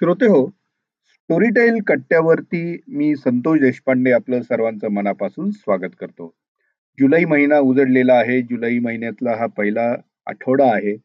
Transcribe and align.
श्रोते 0.00 0.26
हो, 0.26 0.46
स्टोरीटेल 1.06 1.80
कट्ट्यावरती 1.86 2.60
मी 2.88 3.14
संतोष 3.16 3.58
देशपांडे 3.60 4.12
आपलं 4.12 4.42
सर्वांचं 4.42 4.92
मनापासून 4.92 5.50
स्वागत 5.50 5.94
करतो. 6.00 6.28
जुलै 6.98 7.24
महिना 7.24 7.58
उजडलेला 7.58 8.14
आहे. 8.14 8.40
जुलै 8.42 8.78
महिन्यातला 8.78 9.36
हा 9.36 9.46
पहिला 9.46 9.84
आठवडा 10.26 10.70
आहे. 10.74 10.96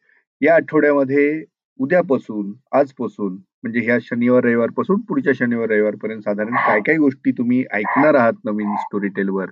या 0.41 0.55
आठवड्यामध्ये 0.55 1.43
उद्यापासून, 1.79 2.53
आजपासून 2.71 3.33
म्हणजे 3.63 3.79
ह्या 3.79 3.97
शनिवार 4.01 4.43
रविवारपासून 4.43 5.01
पुढच्या 5.01 5.33
शनिवार 5.35 5.69
रविवारपर्यंत 5.69 6.21
साधारण 6.21 6.55
काय 6.55 6.79
काय 6.79 6.97
गोष्टी 6.97 7.31
तुम्ही 7.31 7.63
ऐकणार 7.73 8.15
आहात 8.15 8.33
नवीन 8.45 8.75
स्टोरीटेलवर 8.79 9.49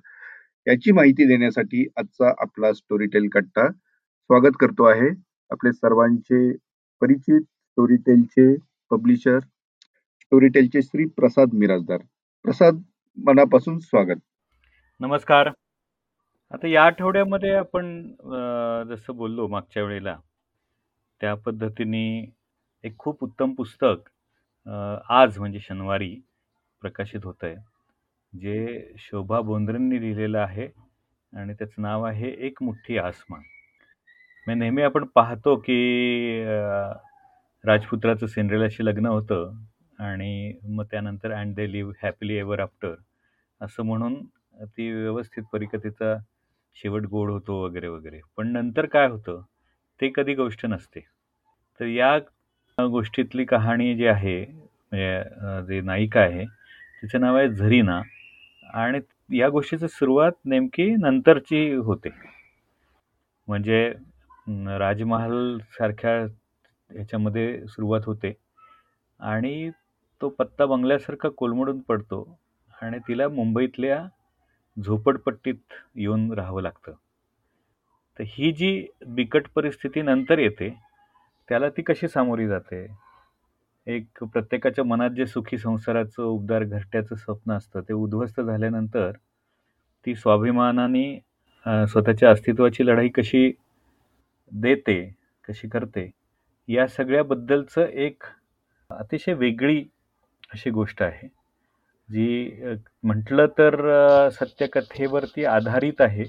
याची 0.68 0.92
माहिती 0.92 1.28
देण्यासाठी 1.28 1.88
आजचा 1.98 2.34
आपला 2.38 2.74
स्टोरीटेल 2.74 3.28
कट्टा 3.30 3.68
स्वागत 3.72 4.58
करतो 4.60 4.84
आहे. 4.84 5.10
आपले 5.52 5.72
सर्वांचे 5.74 6.52
परिचित 7.02 7.42
स्टोरीटेलचे 7.42 8.54
पब्लिशर 8.94 9.40
स्टोरीटेलचे 9.40 10.82
श्री 10.82 11.06
प्रसाद 11.18 11.54
मिराजदार. 11.54 11.98
प्रसाद 12.46 12.82
मनापासून 13.18 13.78
स्वागत. 13.80 14.20
नमस्कार. 15.00 15.50
आता 16.52 16.68
या 16.68 16.84
आठवड्यामध्ये 16.86 17.54
आपण 17.56 18.02
जसं 18.90 19.16
बोललो 19.16 19.48
मागच्या 19.48 19.84
वेळेला, 19.84 20.16
त्या 21.22 21.34
पद्धतीने 21.36 22.04
एक 22.84 22.98
खूप 23.00 23.24
उत्तम 23.24 23.54
पुस्तक 23.54 24.10
आज 25.10 25.40
म्हणजे 25.40 25.60
शनिवारी 25.60 26.16
प्रकाशित 26.82 27.20
होतंय. 27.24 27.56
जे 28.34 28.94
शोभा 28.98 29.40
बोंद्रेंनी 29.42 30.02
लिहिलेलं 30.02 30.40
आहे 30.40 30.68
आणि 31.34 31.54
त्याचं 31.54 31.82
नाव 31.82 32.04
आहे 32.04 32.30
एक 32.48 32.64
मुठ्ठी 32.64 32.98
आसमान 32.98 33.42
म्हणजे 34.48 34.60
नेहमी 34.60 34.82
आपण 34.82 35.06
पाहतो 35.16 35.56
की 35.66 35.78
राजपुत्राचं 37.64 38.28
सिंड्रेलाशी 38.28 38.86
लग्न 38.86 39.06
होतं 39.06 39.54
आणि 40.00 40.54
मग 40.64 40.86
त्यानंतर 40.92 41.32
and 41.32 41.56
they 41.56 41.72
live 41.72 41.94
happily 42.04 42.36
ever 42.36 42.60
after 42.60 42.94
असं 43.62 43.84
म्हणून 43.84 44.16
ती 44.64 44.92
व्यवस्थित 44.92 45.44
परिकथेचा 45.54 46.16
शेवट 46.76 47.02
गोड 47.02 47.32
होतो 47.32 47.64
वगैरे, 47.66 47.88
वगैरे. 47.88 48.20
पण 48.38 48.48
नंतर 48.48 48.86
काय 48.86 49.08
होतं, 49.08 49.42
ते 50.00 50.12
कधी 50.16 50.34
गोष्ट 50.36 50.66
नसते. 50.66 51.00
तर 51.80 51.86
या 51.86 52.18
गोष्टीतली 52.88 53.46
कहाणी 53.46 53.96
जी 53.96 54.06
आहे 54.08 54.40
म्हणजे 54.46 55.24
जे 55.68 55.82
नायिका 55.82 56.22
आहे, 56.22 56.46
तिचं 57.02 57.22
नाव 57.22 57.38
आहे 57.38 57.50
झरीना 57.50 58.02
आणि 58.74 59.00
या 59.38 59.50
गोष्टीची 59.50 59.88
सुरुवात 59.88 60.32
नेमकी 60.46 60.90
नंतरची 60.96 61.74
होते. 61.74 62.10
म्हणजे 63.48 63.94
अं, 64.48 64.68
राजमहाल 64.78 65.58
सारख्या 65.72 66.26
ह्याच्यामध्ये 66.94 67.66
सुरुवात 67.68 68.02
होते 68.06 68.34
आणि 69.20 69.70
तो 70.22 70.30
पत्ता 70.30 70.66
बंगल्यासारखा 70.66 71.30
कोलमडून 71.30 71.80
पडतो 71.80 72.38
आणि 72.82 73.00
तिला 73.08 73.28
मुंबईतल्या 73.30 74.06
झोपडपट्टीत 74.78 75.74
येऊन 75.96 76.32
राहावं 76.34 76.62
लागतं. 76.62 76.92
तर 78.20 78.24
ही 78.28 78.52
जी 78.52 78.86
बिकट 79.08 79.48
परिस्थिती 79.56 80.02
नंतर 80.02 80.40
येते, 80.40 80.70
त्याला 81.50 81.70
ती 81.70 81.82
कशी 81.82 82.08
सामोरी 82.08 82.48
जाते? 82.48 82.86
एक 83.88 84.24
प्रत्येकाच्या 84.24 84.84
मनात 84.86 85.10
जे 85.10 85.26
सुखी 85.26 85.58
संसाराचं, 85.58 86.24
उबदार 86.24 86.64
घरट्याचं 86.64 87.16
स्वप्न 87.16 87.52
असतं, 87.52 87.82
ते 87.82 87.94
उद्ध्वस्त 87.94 88.42
झाल्यानंतर 88.42 89.12
ती 90.06 90.16
स्वाभिमानाने 90.16 91.06
स्वतःच्या 91.66 92.32
अस्तित्वाची 92.32 92.86
लढाई 92.86 93.10
कशी 93.10 93.52
देते, 94.52 95.04
कशी 95.50 95.68
करते, 95.68 96.10
या 96.70 96.88
सगळ्याबद्दलचं 96.88 97.86
एक 97.86 98.24
अतिशय 98.90 99.34
वेगळी 99.34 99.84
अशी 100.54 100.70
गोष्ट 100.70 101.02
आहे. 101.04 101.28
जी 102.10 102.62
म्हटलं 103.04 103.46
तर 103.58 104.30
सत्यकथेवरती 104.30 105.46
आधारित 105.46 106.02
आहे 106.02 106.26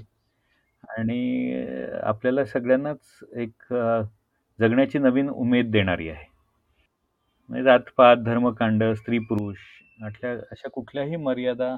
आणि 0.97 1.63
आपल्याला 2.03 2.45
सगळ्यांनाच 2.45 3.19
एक 3.35 3.73
जगण्याची 4.59 4.99
नवीन 4.99 5.29
उमेद 5.29 5.71
देणारी 5.71 6.09
आहे. 6.09 6.25
म्हणजे 7.49 7.63
जातपात 7.63 8.17
धर्मकांड, 8.17 8.83
स्त्री-पुरुष 8.83 9.57
अशा 10.03 10.31
अशा 10.51 10.69
कुठल्याही 10.69 11.15
मर्यादा 11.15 11.75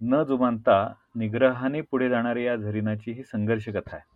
न 0.00 0.22
जुमानता 0.22 0.76
निग्रहाने 1.16 1.80
पुढे 1.80 2.08
जाणारी 2.08 2.44
या 2.44 2.56
झरीनाची 2.56 3.12
ही 3.12 3.24
संघर्ष 3.24 3.68
कथा 3.68 3.96
आहे. 3.96 4.08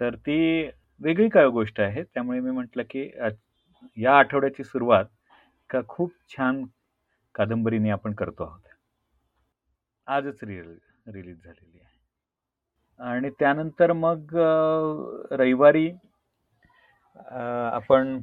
तर 0.00 0.14
ती 0.14 0.70
वेगळी 1.00 1.28
काय 1.28 1.48
गोष्ट 1.48 1.80
आहे. 1.80 2.02
त्यामुळे 2.04 2.40
मी 2.40 2.50
म्हटलं 2.50 2.82
की 2.90 3.08
अ, 3.10 3.28
या 3.96 4.18
आठवड्याची 4.18 4.64
सुरुवात 4.64 5.04
एका 5.64 5.80
खूप 5.88 6.12
छान 6.28 6.64
कादंबरीने 7.34 7.90
आपण 7.90 8.12
करतो 8.14 8.44
आहोत. 8.44 8.60
आजच 10.06 10.42
रिल 10.42 10.74
रिलीज 11.06 11.36
झालेली 11.44 11.78
आहे. 11.78 11.92
आणि 13.00 13.30
त्यानंतर 13.30 13.92
मग 13.94 14.34
अ, 14.36 15.36
रविवारी 15.36 15.88
अ, 17.16 17.38
आपण 17.74 18.20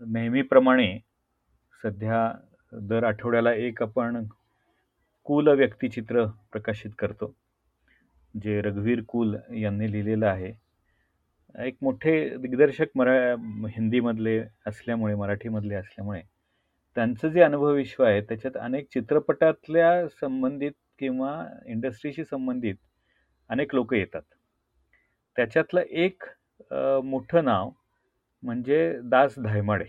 नेहमीप्रमाणे 0.00 0.88
सध्या 1.80 2.32
दर 2.72 3.04
आठवड्याला 3.04 3.52
एक 3.54 3.82
आपण 3.82 4.24
कुल 5.26 5.48
व्यक्तिचित्र 5.50 6.24
प्रकाशित 6.52 6.90
करतो. 6.98 7.32
जे 8.34 8.60
रघुवीर 8.62 9.02
कुल 9.08 9.36
यांनी 9.56 9.90
लिहिलेलं 9.92 10.26
आहे. 10.26 10.52
एक 11.54 11.76
मोठे 11.82 12.12
दिग्दर्शक 12.38 12.96
मरा 12.96 13.12
हिंदीमधले 13.70 14.38
असल्यामुळे, 14.66 15.14
मराठीमधले 15.14 15.74
असल्यामुळे 15.74 16.20
त्यांचं 16.96 17.28
जे 17.28 17.40
अनुभवविश्व 17.42 18.04
आहे, 18.04 18.20
त्याच्यात 18.20 18.56
अनेक 18.56 18.86
चित्रपटातल्या 18.94 20.08
संबंधित 20.20 20.72
किंवा 20.98 21.32
इंडस्ट्रीशी 21.66 22.24
संबंधित 22.24 22.74
अनेक 23.50 23.74
लोक 23.74 23.94
येतात. 23.94 24.22
त्याच्यातलं 25.36 25.80
एक 25.80 26.24
मोठं 27.04 27.44
नाव 27.44 27.70
म्हणजे 28.42 28.98
दास 29.04 29.34
धायमाडे. 29.38 29.84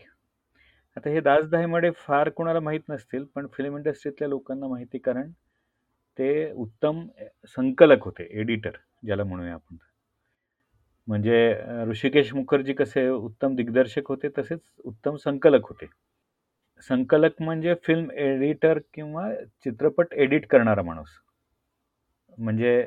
आता 0.98 1.10
हे 1.10 1.20
दास 1.22 1.50
धायमाडे 1.50 1.90
फार 1.98 2.30
कोणाला 2.30 2.60
माहीत 2.60 2.90
नसतील, 2.90 3.24
पण 3.36 3.48
फिल्म 3.54 3.78
इंडस्ट्रीतल्या 3.78 4.30
लोकांना 4.30 4.68
माहिती 4.68 4.98
कारण 4.98 5.32
ते 6.18 6.52
उत्तम 6.52 7.06
संकलक 7.48 8.04
होते, 8.04 8.28
एडिटर 8.32 8.72
ज्याला 9.06 9.24
म्हणूया 9.24 9.54
आपण. 9.54 9.76
म्हणजे 11.08 11.38
ऋषिकेश 11.90 12.34
मुखर्जी 12.34 12.74
कसे 12.74 13.08
उत्तम 13.10 13.56
दिग्दर्शक 13.56 14.08
होते, 14.10 14.30
तसेच 14.38 14.60
उत्तम 14.86 15.16
संकलक 15.24 15.66
होते. 15.70 15.86
संकलक 16.90 17.42
म्हणजे 17.42 17.74
फिल्म 17.86 18.12
एडिटर 18.14 18.80
किंवा 18.94 19.30
चित्रपट 19.66 20.14
एडिट 20.16 20.46
करणारा 20.52 20.82
माणूस. 20.84 21.10
म्हणजे 22.38 22.80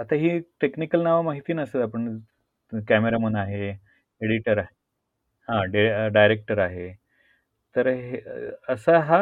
आता 0.00 0.14
ही 0.16 0.38
टेक्निकल 0.60 1.02
नावं 1.02 1.24
माहिती 1.24 1.52
नसतात. 1.52 1.82
आपण 1.82 2.18
कॅमेरामन 2.88 3.36
आहे, 3.36 3.68
एडिटर 4.20 4.58
आहे 4.58 4.74
हां, 5.48 5.64
डे 5.72 6.08
डायरेक्टर 6.10 6.58
आहे. 6.58 6.92
तर 7.74 7.86
हे 7.88 8.20
असा 8.70 8.98
हा 9.06 9.20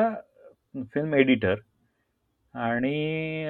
फिल्म 0.94 1.14
एडिटर 1.14 1.54
आणि 2.54 3.46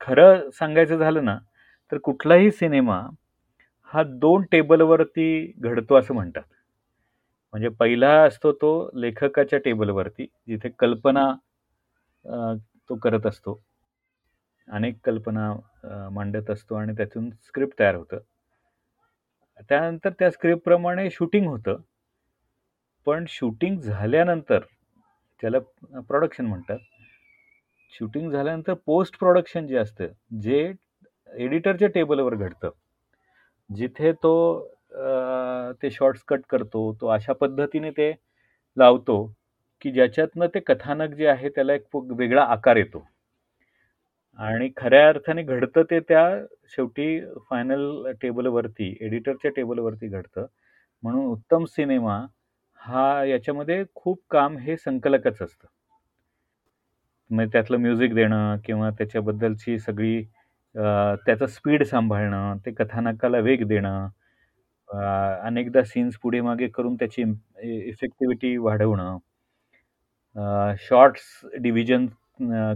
खरं 0.00 0.50
सांगायचं 0.54 0.96
झालं 0.98 1.24
ना, 1.24 1.38
तर 1.92 1.98
कुठलाही 1.98 2.50
सिनेमा 2.50 3.00
हा 3.90 4.02
दोन 4.02 4.44
टेबलवरती 4.52 5.26
घडतो 5.58 5.94
असं 5.94 6.14
म्हणतात. 6.14 6.42
म्हणजे 7.54 7.68
पहिला 7.68 8.10
असतो 8.22 8.52
तो 8.52 8.90
लेखकाच्या 8.94 9.58
टेबलवरती, 9.64 10.26
जिथे 10.48 10.68
कल्पना 10.78 11.32
तो 12.88 12.96
करत 12.96 13.26
असतो. 13.26 13.60
अनेक 14.68 14.96
कल्पना 15.04 15.52
मांडत 16.12 16.50
असतो 16.50 16.74
आणि 16.74 16.92
त्यातून 16.96 17.30
स्क्रिप्ट 17.46 17.78
तयार 17.78 17.94
होतं. 17.94 18.18
त्यानंतर 19.68 20.10
त्या 20.18 20.30
स्क्रिप्टप्रमाणे 20.30 21.08
शूटिंग 21.10 21.46
होतं. 21.46 21.76
पण 23.06 23.24
शूटिंग 23.28 23.80
झाल्यानंतर 23.80 24.58
त्याला 25.42 25.58
प्रॉडक्शन 25.58 26.00
प्रोडक्शन 26.00 26.46
म्हणतात. 26.46 26.78
शूटिंग 27.92 28.30
झाल्यानंतर 28.30 28.74
पोस्ट 28.86 29.18
प्रोडक्शन 29.18 29.66
जे 29.66 29.76
असतं, 29.76 30.06
जे 30.40 30.72
एडिटरच्या 31.34 31.88
टेबलवर 31.94 32.34
घडतं. 32.36 32.70
जिथे 33.70 34.12
तो 34.22 34.32
ते 35.82 35.90
शॉर्ट्स 35.90 36.22
कट 36.28 36.40
करतो, 36.50 36.92
तो 37.00 37.06
अशा 37.08 37.32
पद्धतीने 37.40 37.90
ते 37.92 38.12
लावतो, 38.76 39.16
की 39.82 39.90
ज्याच्यातनं 39.92 40.46
ते 40.54 40.60
कथानक 40.68 41.14
जे 41.16 41.26
आहे 41.28 41.48
त्याला 41.50 41.74
एक 41.74 41.96
वेगळा 42.18 42.44
आकार 42.46 42.76
येतो. 42.76 43.04
आणि 44.38 44.68
खऱ्या 44.76 45.08
अर्थाने 45.08 45.42
घडतं 45.42 45.82
ते 45.90 45.98
त्या 46.00 46.24
शेवटी 46.76 47.08
फायनल 47.50 48.10
टेबलवरती, 48.22 48.96
एडिटरच्या 49.00 49.50
टेबलवरती 49.56 50.08
घडतं. 50.08 50.46
म्हणून 51.02 51.26
उत्तम 51.26 51.64
सिनेमा 51.66 52.18
हा 52.80 53.24
याच्यामध्ये 53.24 53.84
खूप 53.94 54.20
काम 54.30 54.56
हे 54.58 54.76
संकलकच 54.76 55.42
असतं. 55.42 55.66
म्हणजे 57.30 57.52
त्यातलं 57.52 57.76
म्युझिक 57.78 58.14
देणं 58.14 58.56
किंवा 58.64 58.90
त्याच्याबद्दलची 58.90 59.78
सगळी 59.78 60.22
त्याचं 60.74 61.46
स्पीड 61.46 61.82
सांभाळणं, 61.84 62.56
ते 62.66 62.70
कथानकाला 62.74 63.38
वेग 63.40 63.66
देणं, 63.68 64.08
अनेकदा 65.46 65.82
सीन्स 65.84 66.16
पुढे 66.22 66.40
मागे 66.40 66.68
करून 66.68 66.94
त्याची 66.96 67.22
इफेक्टिव्हिटी 67.88 68.56
वाढवणं. 68.58 69.18
शॉर्ट्स 70.80 71.24
डिव्हिजन 71.60 72.06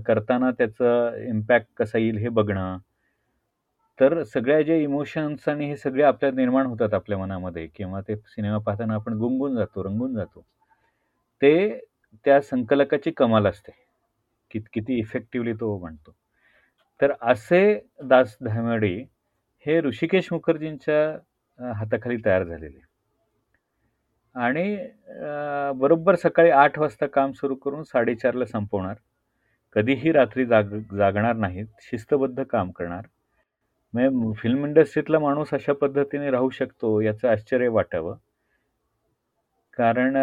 करताना 0.07 0.51
त्याचं 0.59 1.17
इम्पॅक्ट 1.29 1.69
कसा 1.79 1.99
येईल 1.99 2.19
हे 2.19 2.29
बघणं. 2.31 2.79
तर 3.99 4.23
सगळ्या 4.25 4.61
जे 4.63 4.79
इमोशन्स 4.83 5.49
आणि 5.49 5.67
हे 5.69 5.77
सगळे 5.77 6.03
आपल्यात 6.05 6.33
निर्माण 6.35 6.67
होतात 6.67 6.95
आपल्या 6.95 7.19
मनामध्ये 7.19 7.67
किंवा 7.77 8.01
ते 8.09 8.17
सिनेमा 8.17 8.59
पाहताना 8.67 8.95
आपण 8.95 9.15
गुंगून 9.19 9.57
जातो, 9.57 9.85
रंगून 9.85 10.15
जातो. 10.15 10.41
ते 11.43 11.79
त्या 12.27 12.41
संकलकाची 12.43 13.11
कमाल 13.17 13.47
असते. 13.47 13.73
कित 14.51 14.63
किती 14.75 14.99
इफेक्टिव्हली 15.01 15.53
तो 15.55 15.79
म्हणतो. 15.79 16.15
तर 17.01 17.13
असे 17.23 17.63
दास 18.05 18.37
धायमडे 18.45 18.95
हे 19.67 19.81
ऋषिकेश 19.81 20.29
मुखर्जींच्या 20.33 21.73
हाताखाली 21.75 22.17
तयार 22.25 22.45
झालेले. 22.45 22.81
आणि 24.35 24.77
बरोबर 25.81 26.15
सकाळी 26.15 26.51
आठ 26.51 26.79
वाजता 26.79 27.07
काम 27.07 27.33
सुरू 27.33 27.55
करून 27.55 27.83
साडेचारला 27.83 28.45
संपवणार. 28.45 28.95
कधीही 29.77 30.13
रात्री 30.13 30.45
जाग 30.47 30.79
जागणार 30.97 31.37
नाहीत. 31.37 31.67
शिस्तबद्ध 31.81 32.43
काम 32.43 32.71
करणार. 32.71 33.07
म्हणजे 33.95 34.33
फिल्म 34.41 34.67
इंडस्ट्रीतला 34.67 35.19
माणूस 35.19 35.53
अशा 35.55 35.73
पद्धतीने 35.73 36.31
राहू 36.31 36.49
शकतो 36.51 37.01
याचं 37.01 37.29
आश्चर्य 37.29 37.69
वाटावं. 37.69 38.17
कारण 39.79 40.17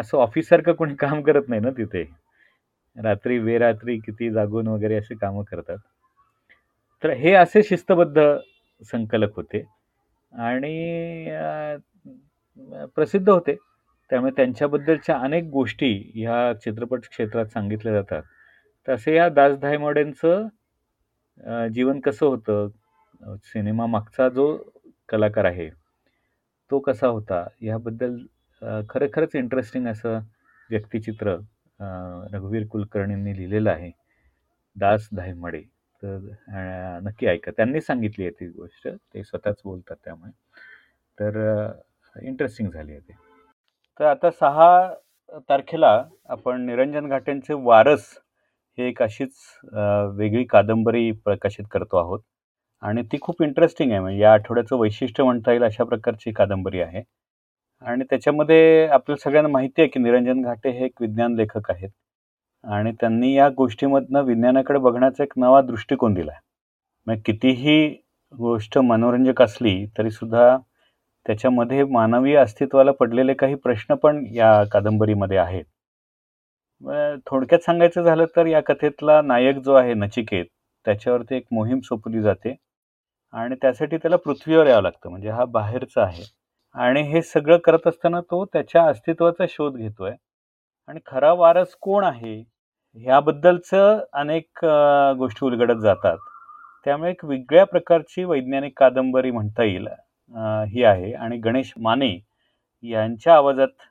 असं 0.00 0.18
ऑफिससारखं 0.18 0.72
कोणी 0.72 0.94
काम 0.94 1.22
करत 1.22 1.48
नाही 1.48 1.60
ना 1.60 1.70
तिथे. 1.70 2.04
रात्री 2.96 3.38
बेरात्री 3.40 3.98
किती 3.98 4.30
जागून 4.30 4.66
वगैरे 4.66 4.96
अशी 4.96 5.14
कामं 5.14 5.42
करतात. 5.42 5.78
तर 7.02 7.10
हे 7.10 7.32
असे 7.34 7.62
शिस्तबद्ध 7.62 8.20
संकलक 8.82 9.36
होते 9.36 9.62
आणि 10.32 11.30
प्रसिद्ध 12.94 13.28
होते. 13.28 13.56
त्यामुळे 14.10 14.32
त्यांच्याबद्दलच्या 14.36 15.18
अनेक 15.18 15.44
गोष्टी 15.44 15.92
ह्या 16.14 16.52
चित्रपट 16.60 17.00
क्षेत्रात 17.00 17.46
सांगितल्या 17.46 17.92
जातात. 17.92 18.22
तसे 18.88 19.14
या 19.16 19.28
दास 19.28 19.58
धायमोडेंचं 19.58 20.46
जीवन 21.74 22.00
कसं 22.00 22.26
होतं, 22.26 22.68
सिनेमा 23.44 23.86
मागचा 23.86 24.28
जो 24.28 24.56
कलाकार 25.08 25.44
आहे, 25.44 25.68
तो 26.70 26.78
कसा 26.78 27.06
होता 27.06 27.46
ह्याबद्दल 27.60 28.16
खरं-खरंच 28.90 29.34
इंटरेस्टिंग 29.34 29.86
असं 29.86 30.18
व्यक्तिचित्र 30.70 31.36
रघुवीर 31.80 32.66
कुलकर्णींनी 32.70 33.36
लिहिलेलं 33.36 33.70
आहे. 33.70 33.90
दास 34.76 35.08
धायमडे. 35.16 35.60
तर 36.02 36.18
नक्की 37.04 37.26
ऐका. 37.26 37.50
त्यांनी 37.56 37.80
सांगितली 37.80 38.24
आहे 38.24 38.32
ती 38.40 38.48
गोष्ट. 38.48 38.88
ते 38.88 39.22
स्वतःच 39.24 39.60
बोलतात 39.64 39.96
त्यामुळे. 40.04 40.30
तर 41.18 42.22
इंटरेस्टिंग 42.22 42.70
झाली 42.70 42.92
आहे 42.92 43.00
ते. 43.00 43.12
तर 44.00 44.04
आता 44.06 44.30
सहा 44.30 44.92
तारखेला 45.48 45.90
आपण 46.30 46.64
निरंजन 46.66 47.08
घाटेंचे 47.08 47.54
वारस 47.64 48.06
हे 48.78 48.88
एक 48.88 49.02
अशीच 49.02 49.32
वेगळी 50.18 50.44
कादंबरी 50.50 51.10
प्रकाशित 51.24 51.64
करतो 51.72 51.96
आहोत. 51.98 52.20
आणि 52.82 53.02
ती 53.12 53.18
खूप 53.22 53.42
इंटरेस्टिंग 53.42 53.90
आहे. 53.90 54.00
म्हणजे 54.00 54.20
या 54.22 54.32
आठवड्याचं 54.32 54.76
वैशिष्ट्य 54.78 55.22
म्हणता 55.24 55.50
येईल 55.52 55.62
अशा 55.64 55.84
प्रकारची 55.84 56.32
कादंबरी 56.32 56.80
आहे. 56.80 57.02
आणि 57.84 58.04
त्याच्यामध्ये 58.10 58.86
आपल्या 58.92 59.16
सगळ्यांना 59.16 59.48
माहिती 59.48 59.82
आहे 59.82 59.88
की 59.90 60.00
निरंजन 60.00 60.40
घाटे 60.42 60.70
हे 60.70 60.84
एक 60.84 61.00
विज्ञान 61.00 61.34
लेखक 61.36 61.70
आहेत. 61.70 61.90
आणि 62.64 62.92
त्यांनी 63.00 63.32
या 63.34 63.48
गोष्टीमधनं 63.56 64.22
विज्ञानाकडे 64.24 64.78
बघण्याचा 64.78 65.22
एक 65.24 65.32
नवा 65.38 65.60
दृष्टिकोन 65.62 66.14
दिला 66.14 66.32
आहे. 66.32 66.40
म्हणजे 67.06 67.22
कितीही 67.26 67.88
गोष्ट 68.32 68.78
मनोरंजक 68.80 69.42
असली 69.42 69.74
तरीसुद्धा 69.98 70.56
त्याच्यामध्ये 71.26 71.84
मानवी 71.84 72.34
अस्तित्वाला 72.36 72.92
पडलेले 72.92 73.34
काही 73.34 73.54
प्रश्न 73.54 73.94
पण 73.94 74.24
या 74.32 74.52
कादंबरीमध्ये 74.72 75.36
आहेत. 75.38 75.64
थोडक्यात 77.26 77.60
सांगायचं 77.60 78.02
झालं 78.02 78.26
तर 78.36 78.46
या 78.46 78.60
कथेतला 78.62 79.20
नायक 79.22 79.58
जो 79.58 79.74
आहे 79.74 79.94
नचिकेत, 79.94 80.46
त्याच्यावरती 80.86 81.36
एक 81.36 81.44
मोहीम 81.52 81.80
सोपली 81.80 82.22
जाते 82.22 82.54
आणि 83.34 83.54
त्यासाठी 83.62 83.96
त्याला 83.96 84.16
पृथ्वीवर 84.16 84.66
यावं 84.66 84.82
लागतं. 84.82 85.10
म्हणजे 85.10 85.28
हा 85.30 85.44
बाहेरचा 85.46 86.02
आहे 86.04 86.24
आणि 86.74 87.02
हे 87.08 87.22
सगळं 87.22 87.58
करत 87.64 87.86
असताना 87.86 88.20
तो 88.20 88.44
त्याच्या 88.52 88.84
अस्तित्वाचा 88.88 89.44
शोध 89.48 89.76
घेतोय 89.76 90.12
आणि 90.88 91.00
खरा 91.06 91.32
वारस 91.32 91.74
कोण 91.82 92.04
आहे? 92.04 92.38
ह्याबद्दलचं 92.96 94.00
अनेक 94.12 94.64
गोष्टी 95.18 95.46
उलगडत 95.46 95.80
जातात. 95.82 96.16
त्यामुळे 96.86 97.10
एक 97.10 97.24
वेगळ्या 97.24 97.64
प्रकारची 97.66 98.24
वैज्ञानिक 98.24 98.72
कादंबरी 98.78 99.30
म्हणता 99.30 99.64
येईल 99.64 99.86
ही 100.72 100.84
आहे 100.84 101.12
आणि 101.14 101.36
गणेश 101.44 101.72
माने 101.78 102.16
यांच्या 102.84 103.34
आवाजात 103.34 103.82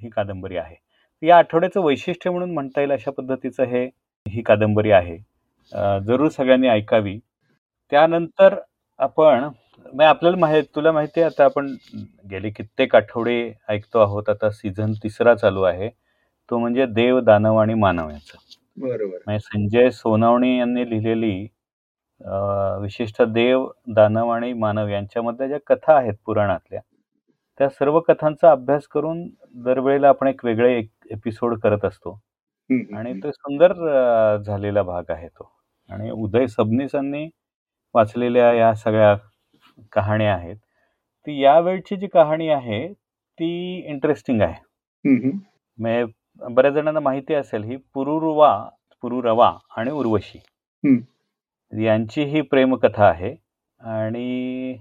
ही 0.00 0.08
कादंबरी 0.10 0.56
आहे. 0.56 0.74
या 1.22 1.38
आठवड्याचं 1.38 1.80
वैशिष्ट्य 1.84 2.30
म्हणून 2.30 2.52
म्हणता 2.54 2.80
येईल 2.80 2.92
अशा 2.92 3.10
पद्धतीचं 3.18 3.64
हे 3.64 3.84
ही 4.26 4.42
कादंबरी 4.42 4.90
आहे. 4.90 5.16
जरूर 6.06 6.28
सगळ्यांनी 6.28 6.68
ऐकावी. 6.68 7.18
त्यानंतर 7.92 8.54
आपण 9.00 9.48
म्हणजे 9.86 10.04
आपल्याला 10.04 10.36
माहीत 10.38 10.64
तुला 10.74 10.92
माहिती 10.92 11.20
आहे 11.20 11.30
आता 11.30 11.44
आपण 11.44 11.74
गेले 12.30 12.50
कित्येक 12.50 12.94
आठवडे 12.96 13.52
ऐकतो 13.68 13.98
आहोत. 13.98 14.28
आता 14.28 14.50
सीझन 14.50 14.92
तिसरा 15.02 15.34
चालू 15.34 15.62
आहे. 15.62 15.88
तो 16.50 16.58
म्हणजे 16.58 16.86
देव, 16.86 17.20
दानव 17.20 17.56
आणि 17.56 17.74
मानव 17.74 18.10
याचा. 18.10 18.38
बरोबर. 18.78 19.18
म्हणजे 19.26 19.38
संजय 19.40 19.90
सोनावणे 19.90 20.56
यांनी 20.58 20.88
लिहिलेली 20.90 21.46
विशिष्ट 22.82 23.22
देव, 23.22 23.66
दानव 23.94 24.28
आणि 24.30 24.52
मानव 24.52 24.88
यांच्यामधल्या 24.88 25.46
ज्या 25.48 25.58
कथा 25.66 25.94
आहेत 25.96 26.14
पुराणातल्या, 26.26 26.80
त्या 27.60 27.68
सर्व 27.68 27.98
कथांचा 28.00 28.50
अभ्यास 28.50 28.86
करून 28.88 29.26
दरवेळेला 29.64 30.08
आपण 30.08 30.28
एक 30.28 30.44
वेगळे 30.44 30.78
एपिसोड 31.10 31.58
करत 31.60 31.84
असतो. 31.84 32.18
आणि 32.96 33.12
तो 33.22 33.30
सुंदर 33.30 33.72
झालेला 34.38 34.82
भाग 34.82 35.10
आहे 35.10 35.28
तो. 35.28 35.50
आणि 35.90 36.10
उदय 36.12 36.46
सबनीसांनी 36.46 37.28
वाचलेल्या 37.94 38.52
या 38.54 38.74
सगळ्या 38.74 39.14
कहाण्या 39.92 40.34
आहेत. 40.34 40.56
ती 41.26 41.40
यावेळची 41.42 41.96
जी 41.96 42.06
कहाणी 42.06 42.48
आहे 42.48 42.86
ती 42.92 43.76
इंटरेस्टिंग 43.90 44.40
आहे. 44.42 44.54
म्हणजे 45.78 46.04
बऱ्याच 46.54 46.74
जणांना 46.74 47.00
माहिती 47.00 47.34
असेल 47.34 47.62
ही 47.64 47.76
पुरुरवा 47.94 48.52
पुरुरवा 49.02 49.52
आणि 49.76 49.90
उर्वशी. 49.90 50.38
यांची 51.72 52.24
ही 52.24 52.40
प्रेमकथा 52.40 53.06
आहे 53.06 53.34
आणि 53.80 54.76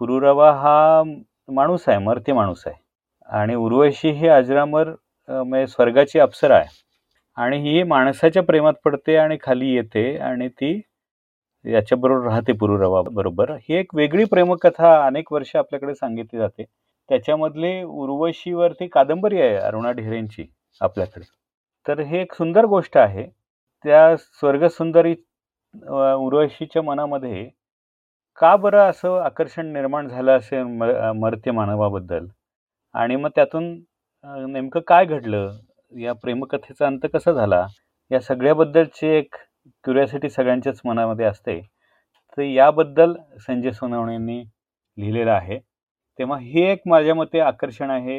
पुरुरवा 0.00 0.50
हा 0.52 1.02
माणूस 1.52 1.88
आहे 1.88 1.98
मर्त्य 1.98 2.32
माणूस 2.32 2.62
आहे. 2.66 2.76
आणि 3.28 3.54
उर्वशी 3.54 4.10
ही 4.10 4.28
अजरामर 4.28 4.90
म्हणजे 5.28 5.66
स्वर्गाची 5.66 6.18
अप्सरा 6.18 6.56
आहे. 6.56 6.82
आणि 7.36 7.58
ही 7.60 7.82
माणसाच्या 7.82 8.42
प्रेमात 8.42 8.72
पडते 8.84 9.16
आणि 9.16 9.36
खाली 9.42 9.74
येते 9.74 10.16
आणि 10.18 10.48
ती 10.48 10.80
याच्याबरोबर 11.64 12.26
राहते 12.28 12.52
पुरुरवा 12.52 13.02
बरोबर. 13.10 13.50
ही 13.52 13.74
एक 13.76 13.94
वेगळी 13.96 14.24
प्रेमकथा 14.30 14.94
अनेक 15.06 15.32
वर्ष 15.32 15.54
आपल्याकडे 15.56 15.94
सांगितली 15.94 16.38
जाते. 16.38 16.64
त्याच्यामधले 17.10 17.82
उर्वशीवरती 17.82 18.86
कादंबरी 18.92 19.40
आहे 19.40 19.56
अरुणा 19.56 19.90
ढेरेंची 19.92 20.46
आपल्याकडे. 20.80 21.24
तर 21.86 22.00
हे 22.00 22.20
एक 22.22 22.32
सुंदर 22.34 22.64
गोष्ट 22.66 22.96
आहे. 22.98 23.26
त्या 23.84 24.16
स्वर्गसुंदरी 24.16 25.14
उर्वशीच्या 25.74 26.82
मनामध्ये 26.82 27.48
का 28.38 28.54
बरं 28.56 28.90
असं 28.90 29.18
आकर्षण 29.20 29.72
निर्माण 29.72 30.08
झालं 30.08 30.36
असेल 30.38 30.62
मर्त्य 31.20 31.50
मानवाबद्दल? 31.52 32.26
आणि 32.94 33.16
मग 33.16 33.30
त्यातून 33.36 33.64
नेमकं 34.52 34.80
काय 34.88 35.04
घडलं? 35.06 35.50
या 35.92 36.12
प्रेमकथेचा 36.14 36.86
अंत 36.86 37.06
कसा 37.14 37.32
झाला? 37.32 37.66
या 38.10 38.20
सगळ्याबद्दलची 38.20 39.06
एक 39.08 39.34
क्युरियासिटी 39.66 40.28
सगळ्यांच्याच 40.30 40.80
मनामध्ये 40.84 41.26
असते. 41.26 41.60
तर 42.36 42.42
याबद्दल 42.42 43.14
संजय 43.46 43.70
सोनावणेंनी 43.70 44.40
लिहिलेलं 44.98 45.30
आहे. 45.30 45.58
तेव्हा 46.18 46.38
हे 46.38 46.70
एक 46.72 46.82
माझ्या 46.86 47.14
मते 47.14 47.40
आकर्षण 47.40 47.90
आहे 47.90 48.18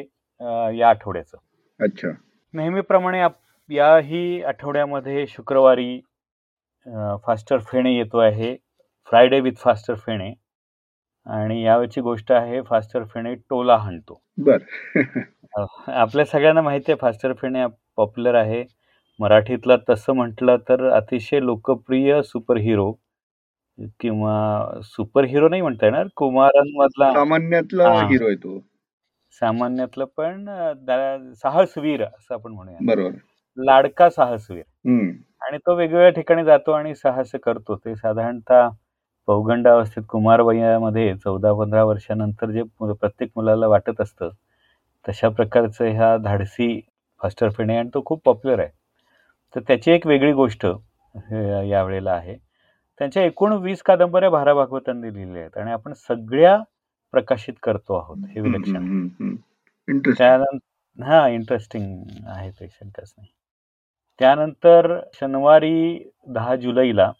या 0.78 0.88
आठवड्याचं. 0.88 1.38
अच्छा. 1.80 2.08
नेहमीप्रमाणे 2.54 3.22
याही 3.70 4.42
आठवड्यामध्ये 4.42 5.26
शुक्रवारी 5.26 6.00
फास्टर 7.26 7.58
फेणे 7.58 7.96
येतो 7.96 8.18
आहे. 8.18 8.56
Friday 9.08 9.40
with 9.40 9.56
faster 9.56 9.94
Fene. 9.94 10.32
आणि 11.26 11.62
यावेळची 11.62 12.00
गोष्ट 12.00 12.32
आहे 12.32 12.60
फास्टर 12.62 13.04
फेणे 13.04 13.34
टोला 13.34 13.76
हाणतो. 13.76 14.20
बर. 14.38 14.58
आपल्या 15.88 16.24
सगळ्यांना 16.24 16.62
माहिती 16.62 16.92
आहे 16.92 16.98
फास्टर 17.00 17.32
फेणे 17.32 17.66
पॉप्युलर 17.96 18.34
आहे. 18.34 18.64
मराठीतला 19.20 19.76
तसं 19.88 20.12
म्हटलं 20.14 20.56
तर 20.68 20.88
अतिशय 20.92 21.40
लोकप्रिय 21.40 22.20
सुपर 22.22 22.56
हिरो 22.58 22.90
किंवा 24.00 24.80
सुपर 24.84 25.24
हिरो 25.24 25.48
नाही 25.48 25.62
म्हणता 25.62 25.86
येणार 25.86 26.06
कुमारांमधला 26.16 27.12
सामान्यातला 27.12 27.88
हिरो 28.02 28.26
आहे 28.26 28.36
तो. 28.36 28.58
सामान्यातलं 29.40 30.04
पण 30.16 30.44
साहसवीर 31.34 32.02
असं 32.04 32.34
आपण 32.34 32.52
म्हणूया. 32.52 32.78
बरोबर. 32.86 33.16
लाडका 33.56 34.08
साहसवीर. 34.10 34.62
आणि 35.42 35.58
तो 35.66 35.74
वेगवेगळ्या 35.76 36.10
ठिकाणी 36.10 36.44
जातो 36.44 36.72
आणि 36.72 36.94
साहस 36.94 37.30
करतो. 37.44 37.76
ते 37.76 37.94
साधारणतः 37.96 38.68
पौगंडावस्थेत 39.28 40.04
कुमारवयामध्ये 40.08 41.14
चौदा 41.24 41.52
पंधरा 41.54 41.84
वर्षानंतर 41.84 42.50
जे 42.50 42.62
प्रत्येक 42.80 43.30
मुलाला 43.36 43.66
वाटत 43.68 44.00
असतं 44.00 44.30
तशा 45.04 45.28
प्रकारचं 45.28 45.84
ह्या 45.86 46.16
धाडसी 46.18 46.80
फास्टर 47.20 47.50
फेणे 47.56 47.76
आणि 47.78 47.88
तो 47.94 48.02
खूप 48.06 48.22
पॉप्युलर 48.24 48.58
आहे. 48.60 48.70
तर 49.56 49.60
त्याची 49.68 49.90
एक 49.90 50.06
वेगळी 50.06 50.32
गोष्ट 50.32 50.66
यावेळेला 51.68 52.12
आहे. 52.12 52.36
त्यांच्या 53.00 53.22
एकूण 53.24 53.52
वीस 53.62 53.82
कादंबऱ्या 53.82 54.30
भारा 54.30 54.54
भागवतांनी 54.54 55.12
लिहिल्या 55.14 55.40
आहेत 55.42 55.56
आणि 55.58 55.70
आपण 55.72 55.92
सगळ्या 56.08 56.56
प्रकाशित 57.14 57.54
करतो 57.62 57.98
आहोत 57.98 58.16
हे 58.34 58.40
विलक्षण. 58.40 59.06
त्यानंतर 59.88 61.02
हा 61.04 61.26
इंटरेस्टिंग 61.28 62.26
आहे 62.26 62.50
ते 62.50 62.68
शंकाच 62.68 63.12
नाही. 63.18 63.28
त्यानंतर 64.20 64.98
शनिवारी 65.14 65.98
दहा 66.34 66.54
जुलैला 66.56 67.10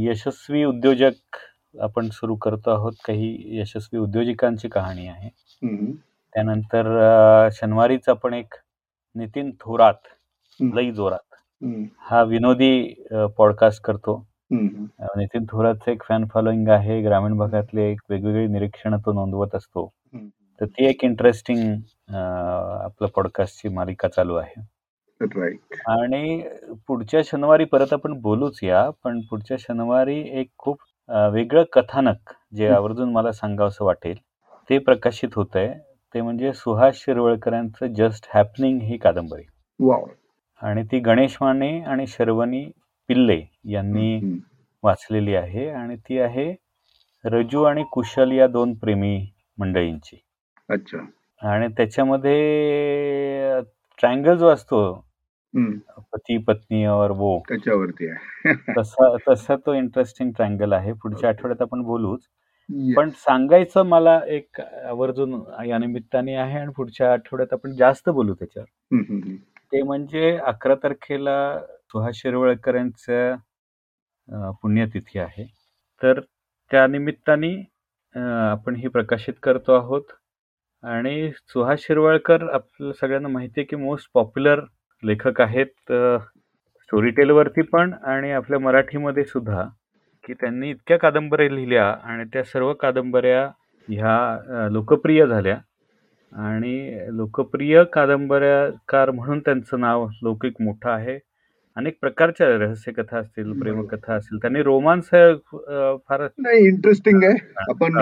यशस्वी 0.00 0.64
उद्योजक 0.64 1.36
आपण 1.82 2.08
सुरू 2.12 2.34
करतो 2.36 2.70
आहोत. 2.70 2.92
काही 3.06 3.58
यशस्वी 3.60 3.98
उद्योजकांची 4.00 4.68
कहाणी 4.68 5.06
आहे. 5.08 5.28
त्यानंतर 6.34 7.48
शनिवारीच 7.52 8.08
आपण 8.08 8.34
एक 8.34 8.54
नितीन 9.16 9.50
थोरात 9.60 10.08
लई 10.60 10.90
जोरात. 10.92 11.25
हा 12.00 12.22
विनोदी 12.22 12.70
पॉडकास्ट 13.12 13.82
करतो. 13.84 14.16
नितीन 15.16 15.44
थोरातचं 15.44 15.90
एक 15.90 16.02
फॅन 16.02 16.24
फॉलोईंग 16.34 16.68
आहे. 16.68 17.00
ग्रामीण 17.02 17.36
भागातले 17.38 17.90
एक 17.90 18.00
वेगवेगळी 18.10 18.46
निरीक्षण 18.46 18.96
तो 18.96 19.12
नोंदवत 19.12 19.54
असतो. 19.54 19.86
तर 20.60 20.66
ती 20.66 20.86
एक 20.86 21.04
इंटरेस्टिंग 21.04 21.58
आपलं 22.14 23.08
पॉडकास्टची 23.16 23.68
मालिका 23.68 24.08
चालू 24.08 24.34
आहे. 24.34 24.60
आणि 25.88 26.42
पुढच्या 26.88 27.20
शनिवारी 27.24 27.64
परत 27.64 27.92
आपण 27.92 28.20
बोलूच 28.20 28.58
या 28.62 28.88
पण 29.04 29.20
पुढच्या 29.20 29.56
शनिवारी 29.60 30.18
एक 30.40 30.48
खूप 30.58 30.78
वेगळं 31.32 31.64
कथानक 31.72 32.32
जे 32.54 32.68
आवर्जून 32.68 33.12
मला 33.12 33.32
सांगावं 33.32 33.84
वाटेल 33.84 34.16
ते 34.70 34.78
प्रकाशित 34.78 35.28
होत 35.36 35.56
आहे 35.56 35.72
ते 36.14 36.20
म्हणजे 36.20 36.52
सुहास 36.52 36.96
शिरवळकरांचं 36.96 37.86
जस्ट 37.86 38.26
हॅपनिंग 38.34 38.80
ही 38.80 38.96
कादंबरी. 38.96 39.42
आणि 40.62 40.82
ती 40.82 40.98
गणेश 40.98 41.36
माने 41.40 41.78
आणि 41.80 42.06
शर्वणी 42.06 42.64
पिल्ले 43.08 43.40
यांनी 43.70 44.38
वाचलेली 44.82 45.34
आहे 45.34 45.68
आणि 45.70 45.96
ती 45.96 46.18
आहे 46.18 46.54
रजू 47.24 47.62
आणि 47.62 47.82
कुशल 47.92 48.32
या 48.32 48.46
दोन 48.46 48.74
प्रेमी 48.74 49.18
मंडळींची. 49.58 50.16
अच्छा. 50.68 50.98
आणि 51.42 51.68
त्याच्यामध्ये 51.76 53.60
ट्रायंगल 53.98 54.36
जो 54.36 54.48
असतो 54.48 54.80
पती 56.12 56.36
पत्नी 56.38 56.84
और 56.86 57.10
वो. 57.10 57.38
त्याच्यावरती 57.48 58.08
तसा 58.78 59.16
तसा 59.28 59.56
तो 59.56 59.74
इंटरेस्टिंग 59.74 60.30
ट्रायंगल 60.32 60.72
आहे. 60.72 60.92
पुढच्या 60.92 61.28
आठवड्यात 61.30 61.62
आपण 61.62 61.82
बोलूच. 61.82 62.20
पण 62.96 63.10
सांगायचं 63.16 63.82
मला 63.86 64.18
एक 64.28 64.60
आवर्जून 64.60 65.34
या 65.66 65.78
निमित्ताने 65.78 66.34
आहे 66.34 66.58
आणि 66.58 66.72
पुढच्या 66.76 67.12
आठवड्यात 67.12 67.52
आपण 67.52 67.72
जास्त 67.78 68.08
बोलू 68.10 68.34
त्याच्यावर. 68.34 68.68
ते 69.76 69.82
म्हणजे 69.82 70.36
अकरा 70.46 70.74
तारखेला 70.82 71.36
सुहास 71.92 72.14
शिरवळकर 72.16 72.74
यांचं 72.74 73.34
पुण्यतिथी 74.62 75.18
आहे. 75.18 75.44
तर 76.02 76.20
त्या 76.70 76.86
निमित्ताने 76.86 77.50
आपण 78.14 78.76
ही 78.76 78.88
प्रकाशित 78.88 79.34
करतो 79.42 79.72
आहोत. 79.76 80.02
आणि 80.82 81.30
सुहास 81.48 81.80
शिरवळकर 81.80 82.48
आपल्या 82.54 82.92
सगळ्यांना 83.00 83.28
माहिती 83.28 83.60
आहे 83.60 83.66
की 83.66 83.76
मोस्ट 83.76 84.08
पॉप्युलर 84.14 84.60
लेखक 85.02 85.40
आहेत 85.40 85.92
स्टोरी 86.82 87.10
टेलवरती 87.10 87.62
पण 87.72 87.92
आणि 88.06 88.32
आपल्या 88.32 88.58
मराठीमध्ये 88.60 89.24
सुद्धा 89.24 89.62
की 90.24 90.34
त्यांनी 90.34 90.70
इतक्या 90.70 90.98
कादंबऱ्या 90.98 91.48
लिहिल्या 91.50 91.88
आणि 92.04 92.24
त्या 92.32 92.44
सर्व 92.44 92.72
कादंबऱ्या 92.80 93.46
ह्या 93.88 94.68
लोकप्रिय 94.70 95.26
झाल्या. 95.26 95.56
आणि 96.32 97.06
लोकप्रिय 97.16 97.82
कादंबऱ्याकार 97.92 99.10
म्हणून 99.10 99.38
त्यांचं 99.40 99.80
नाव 99.80 100.06
लौकिक 100.22 100.60
मोठं 100.62 100.90
आहे. 100.90 101.18
अनेक 101.76 101.98
प्रकारच्या 102.00 102.46
रहस्यकथा 102.58 103.18
असतील 103.18 103.52
प्रेमकथा 103.60 104.14
असतील. 104.14 104.38
त्यांनी 104.42 104.62
रोमांस 104.62 105.08
फार 106.08 106.26
नाही 106.38 106.66
इंटरेस्टिंग 106.66 107.22
आहे. 107.24 107.36
आपण 107.70 107.98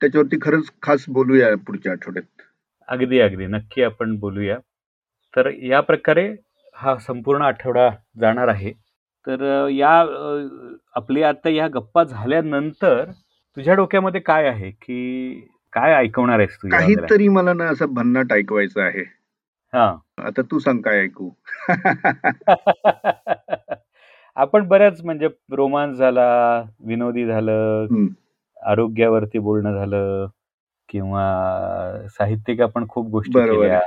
त्याच्यावरती 0.00 0.36
खरंच 0.42 0.70
खास 0.82 1.04
बोलूया 1.08 1.54
पुढच्या 1.66 1.92
आठवड्यात. 1.92 2.42
अगदी 2.88 3.20
अगदी. 3.20 3.46
नक्की 3.46 3.82
आपण 3.82 4.16
बोलूया. 4.20 4.58
तर 5.34 5.50
या 5.62 5.80
प्रकारे 5.80 6.28
हा 6.76 6.96
संपूर्ण 7.06 7.42
आठवडा 7.42 7.88
जाणार 8.20 8.48
आहे. 8.48 8.72
तर 9.26 9.68
या 9.70 9.90
आपली 10.96 11.22
आता 11.22 11.48
या 11.50 11.66
गप्पा 11.74 12.02
झाल्यानंतर 12.04 13.10
तुझ्या 13.56 13.74
डोक्यामध्ये 13.74 14.20
काय 14.20 14.46
आहे? 14.48 14.70
की 14.70 15.46
काय 15.76 15.94
ऐकवणार 15.94 16.38
आहेस 16.38 16.58
तू 16.62 16.68
काहीतरी 16.68 17.28
मला 17.28 17.52
ना 17.52 17.64
असं 17.64 17.94
भन्नाट 17.94 18.32
ऐकवायचं 18.32 18.82
आहे. 18.82 19.04
हा. 19.72 19.96
आता 20.18 20.42
तू 20.42 20.58
सांग 20.58 20.80
काय 20.80 21.00
ऐकू? 21.00 21.30
आपण 24.36 24.68
बऱ्याच 24.68 25.04
म्हणजे 25.04 25.28
रोमांस 25.50 25.96
झाला 25.96 26.62
विनोदी 26.86 27.26
झालं 27.26 27.86
आरोग्यावरती 28.62 29.38
बोलणं 29.38 29.74
झालं 29.74 30.26
किंवा 30.88 31.24
साहित्यिक 32.08 32.60
आपण 32.60 32.88
खूप 32.88 33.10
गोष्टी 33.10 33.40
केल्या. 33.40 33.80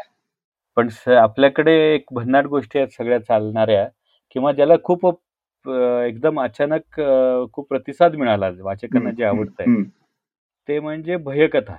पण 0.76 1.14
आपल्याकडे 1.14 1.96
एक 1.96 2.06
भन्नाट 2.12 2.46
गोष्टी 2.46 2.80
आहेत 2.80 2.90
सगळ्या 2.90 3.20
चालणाऱ्या 3.20 3.88
किंवा 4.32 4.52
ज्याला 4.52 4.74
खूप 4.84 5.24
एकदम 6.04 6.42
अचानक 6.42 7.02
खूप 7.54 7.70
प्रतिसाद 7.70 8.16
मिळाला 8.16 8.52
वाचकांना 8.60 9.12
जे 9.12 9.24
आवडत 9.24 9.52
आहे 9.60 9.70
ते 10.70 10.80
म्हणजे 10.80 11.16
भयकथा. 11.18 11.76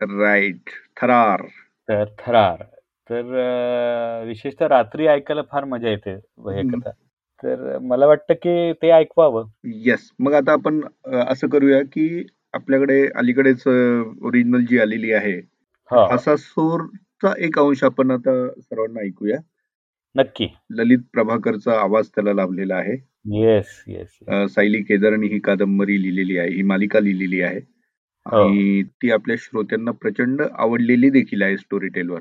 राईट 0.00 0.70
थरार 1.00 1.42
तर 1.88 2.04
थरार 2.18 2.62
तर 3.10 4.24
विशेषतः 4.26 4.66
रात्री 4.68 5.06
ऐकायला 5.06 5.42
फार 5.50 5.64
मजा 5.64 5.88
येते 5.88 6.14
भयकथा. 6.38 6.90
तर 7.42 7.78
मला 7.82 8.06
वाटतं 8.06 8.34
की 8.34 8.72
ते 8.72 8.90
ऐकवावं. 8.90 9.46
येस 9.64 10.10
मग 10.18 10.32
आता 10.34 10.52
आपण 10.52 10.80
असं 11.28 11.48
करूया 11.48 11.80
की 11.92 12.26
आपल्याकडे 12.52 13.00
अलीकडेच 13.16 13.66
ओरिजिनल 13.66 14.64
जी 14.64 14.78
आलेली 14.80 15.12
आहे 15.12 15.36
हसासूरचा 15.90 17.32
एक 17.38 17.58
अंश 17.58 17.84
आपण 17.84 18.10
आता 18.10 18.34
सर्वांना 18.60 19.00
ऐकूया. 19.00 19.38
नक्की. 20.14 20.48
ललित 20.70 20.98
प्रभाकरचा 21.12 21.80
आवाज 21.80 22.08
त्याला 22.08 22.32
लाभलेला 22.32 22.76
आहे. 22.76 22.96
येस 23.40 23.84
येस 23.88 24.52
सायली 24.54 24.82
केदारनी 24.82 25.26
ही 25.26 25.38
कादंबरी 25.38 26.02
लिहिलेली 26.02 26.38
आहे 26.38 26.50
ही 26.50 26.62
मालिका 26.62 27.00
लिहिलेली 27.00 27.40
आहे. 27.42 27.60
आणि 28.32 28.82
ती 28.82 29.10
आपल्या 29.10 29.36
श्रोत्यांना 29.38 29.90
प्रचंड 29.90 30.42
आवडलेली 30.58 31.10
देखील 31.10 31.42
आहे 31.42 31.56
स्टोरी 31.56 31.88
टेलवर 31.88 32.20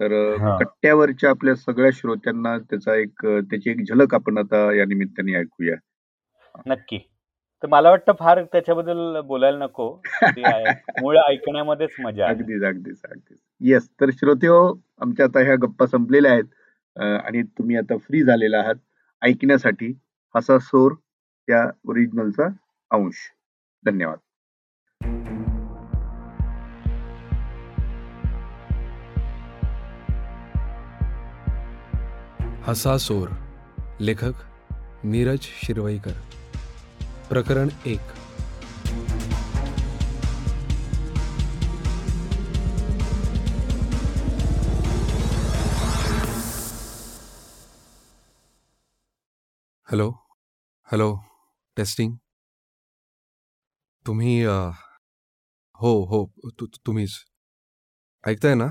तर 0.00 0.36
कट्ट्यावरच्या 0.60 1.30
आपल्या 1.30 1.54
सगळ्या 1.54 1.90
श्रोत्यांना 1.94 2.58
त्याचा 2.58 2.94
एक 2.94 3.26
त्याची 3.26 3.70
एक 3.70 3.80
झलक 3.88 4.14
आपण 4.14 4.38
आता 4.38 4.72
या 4.72 4.84
निमित्ताने 4.84 5.34
ऐकूया. 5.34 5.74
नक्की. 6.66 6.98
तर 7.62 7.68
मला 7.68 7.90
वाटतं 7.90 8.12
फार 8.18 8.42
त्याच्याबद्दल 8.44 9.20
बोलायला 9.20 9.58
नको. 9.58 10.02
मूळ 11.02 11.16
ऐकण्यामध्येच 11.16 11.90
मजा 11.98 12.26
अगदीच 12.28 12.62
अगदीच 12.62 13.00
अगदीच. 13.04 13.38
येस 13.60 13.88
तर 14.00 14.10
श्रोते 14.10 14.46
हो 14.46 14.84
आमच्या 15.00 15.26
आता 15.26 15.40
ह्या 15.40 15.54
गप्पा 15.54 15.86
संपलेल्या 15.86 16.32
आहेत. 16.32 16.44
आणि 16.96 17.42
तुम्ही 17.42 17.76
आता 17.76 17.96
फ्री 17.96 18.22
झालेला 18.22 18.58
आहात 18.58 18.74
ऐकण्यासाठी. 19.22 19.92
हसा 20.36 20.58
सोर 20.58 20.92
या 21.48 21.70
ओरिजिनलचा 21.88 22.46
अंश. 22.90 23.14
धन्यवाद. 23.84 24.18
हसासोर 32.66 33.28
लेखक 34.00 34.32
नीरज 35.04 35.40
शिरवईकर 35.40 36.12
प्रकरण 37.28 37.68
एक। 37.86 38.00
Hello 49.90 50.10
hello, 50.92 51.18
testing. 51.76 52.16
तुम्ही 54.06 54.44
हो 54.44 56.04
हो, 56.04 56.32
तु- 56.44 56.50
तु- 56.60 56.78
तुम्हीच। 56.86 57.10
ऐकताय 58.28 58.54
ना? 58.54 58.68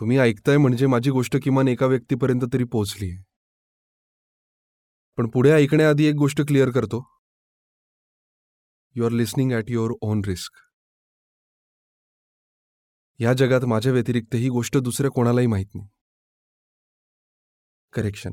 तुम्ही 0.00 0.18
ऐकताय 0.18 0.56
म्हणजे 0.56 0.86
माझी 0.86 1.10
गोष्ट 1.10 1.36
किमान 1.36 1.68
एका 1.68 1.86
व्यक्तीपर्यंत 1.86 2.40
तरी 2.52 2.64
पोहोचली 2.64 3.10
आहे 3.10 3.22
पण 5.18 5.28
पुढे 5.30 5.50
ऐकण्याआधी 5.50 6.04
एक 6.04 6.14
गोष्ट 6.14 6.40
क्लिअर 6.40 6.70
करतो. 6.70 7.02
You 8.96 9.04
are 9.04 9.10
listening 9.10 9.52
at 9.52 9.70
your 9.70 9.92
own 10.00 10.22
risk 10.26 10.52
या 13.20 13.32
जगात 13.32 13.64
माझ्या 13.64 13.92
व्यतिरिक्त 13.92 14.34
ही 14.34 14.48
गोष्ट 14.48 14.76
दुसऱ्या 14.76 15.10
कोणालाही 15.10 15.46
माहीत 15.46 15.74
नाही. 15.74 15.88
करेक्शन 17.92 18.30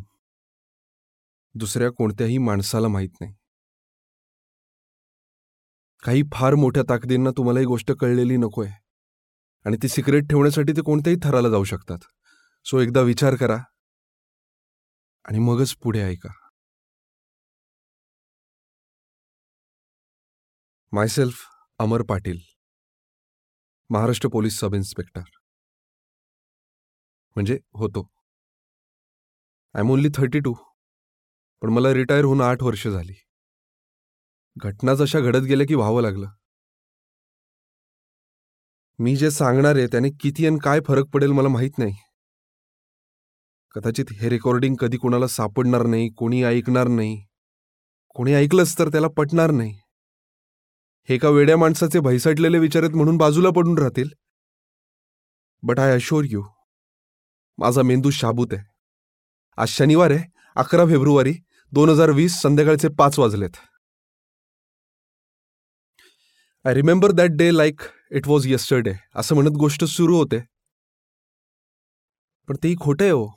दुसऱ्या 1.55 1.89
कोणत्याही 1.89 2.37
माणसाला 2.37 2.87
माहीत 2.87 3.21
नाही. 3.21 3.33
काही 6.03 6.23
फार 6.33 6.55
मोठ्या 6.55 6.83
ताकदींना 6.89 7.29
तुम्हाला 7.37 7.59
ही 7.59 7.65
गोष्ट 7.65 7.91
कळलेली 7.91 8.37
नकोय. 8.37 8.69
आणि 9.65 9.77
ती 9.83 9.87
सिक्रेट 9.87 10.23
ठेवण्यासाठी 10.23 10.71
ते 10.71 10.81
कोणत्याही 10.81 11.17
थराला 11.23 11.49
जाऊ 11.49 11.63
शकतात. 11.63 11.97
सो 12.65 12.79
एकदा 12.79 13.01
विचार 13.01 13.35
करा. 13.35 13.57
आणि 15.25 15.39
मगच 15.39 15.75
पुढे 15.75 16.01
ऐका. 16.01 16.29
Myself 20.91 21.35
Amar 21.79 22.01
Patil 22.01 22.39
Maharashtra 23.89 24.29
police 24.29 24.59
sub 24.59 24.73
inspector. 24.73 25.21
म्हणजे 27.35 27.59
होतो. 27.73 28.09
I 29.73 29.81
am 29.81 29.91
only 29.91 30.09
thirty 30.09 30.39
two 30.39 30.53
पण 31.61 31.69
मला 31.69 31.93
रिटायर 31.93 32.23
होऊन 32.25 32.41
आठ 32.41 32.63
वर्ष 32.63 32.87
झाली. 32.87 33.13
घटना 34.57 34.95
जशा 34.95 35.19
घडत 35.19 35.45
गेल्या 35.47 35.67
की 35.67 35.75
व्हावं 35.75 36.01
लागलं. 36.01 36.27
मी 38.99 39.15
जे 39.15 39.31
सांगणार 39.31 39.75
आहे 39.75 39.87
त्याने 39.87 40.09
किती 40.09 40.47
आणि 40.47 40.57
काय 40.63 40.79
फरक 40.87 41.05
पडेल 41.05 41.31
मला 41.31 41.47
माहीत 41.47 41.77
नाही. 41.77 41.93
कदाचित 43.75 44.05
हे 44.11 44.29
रेकॉर्डिंग 44.29 44.75
कधी 44.75 44.97
कोणाला 44.97 45.27
सापडणार 45.27 45.85
नाही 45.85 46.09
कोणी 46.09 46.43
ऐकणार 46.43 46.87
नाही. 46.87 47.23
कोणी 48.15 48.33
ऐकलंच 48.33 48.79
तर 48.79 48.89
त्याला 48.89 49.07
पटणार 49.07 49.51
नाही. 49.51 49.79
हे 51.09 51.17
का 51.17 51.29
वेड्या 51.29 51.57
माणसाचे 51.57 51.99
भैसटलेले 51.99 52.59
विचार 52.59 52.83
आहेत 52.83 52.95
म्हणून 52.95 53.17
बाजूला 53.17 53.49
पडून 53.49 53.77
राहतील. 53.77 54.09
बट 55.63 55.79
आय 55.79 55.93
अशोर 55.93 56.23
यू 56.29 56.43
माझा 57.57 57.81
मेंदू 57.81 58.09
शाबूत 58.09 58.47
आहे. 58.51 58.63
आज 59.57 59.67
शनिवार 59.67 60.11
आहे 60.11 60.23
अकरा 60.55 60.85
फेब्रुवारी 60.85 61.33
दोन 61.73 61.89
हजार 61.89 62.09
वीस 62.09 62.41
संध्याकाळचे 62.41 62.87
पाच 62.89 63.19
वाजलेत. 63.19 63.57
I 66.65 66.73
remember 66.73 67.11
that 67.11 67.29
day 67.29 67.57
like 67.57 67.81
it 68.13 68.27
was 68.27 68.47
yesterday 68.47 68.93
असं 69.15 69.35
म्हणत 69.35 69.57
गोष्ट 69.57 69.83
सुरू 69.83 70.17
होते. 70.17 70.39
पण 72.47 72.55
तेही 72.63 72.75
खोटं 72.81 73.03
आहे 73.03 73.11
हो. 73.11 73.27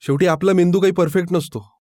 शेवटी 0.00 0.26
आपला 0.26 0.52
मेंदू 0.52 0.80
काही 0.80 0.92
परफेक्ट 0.92 1.32
नसतो. 1.32 1.80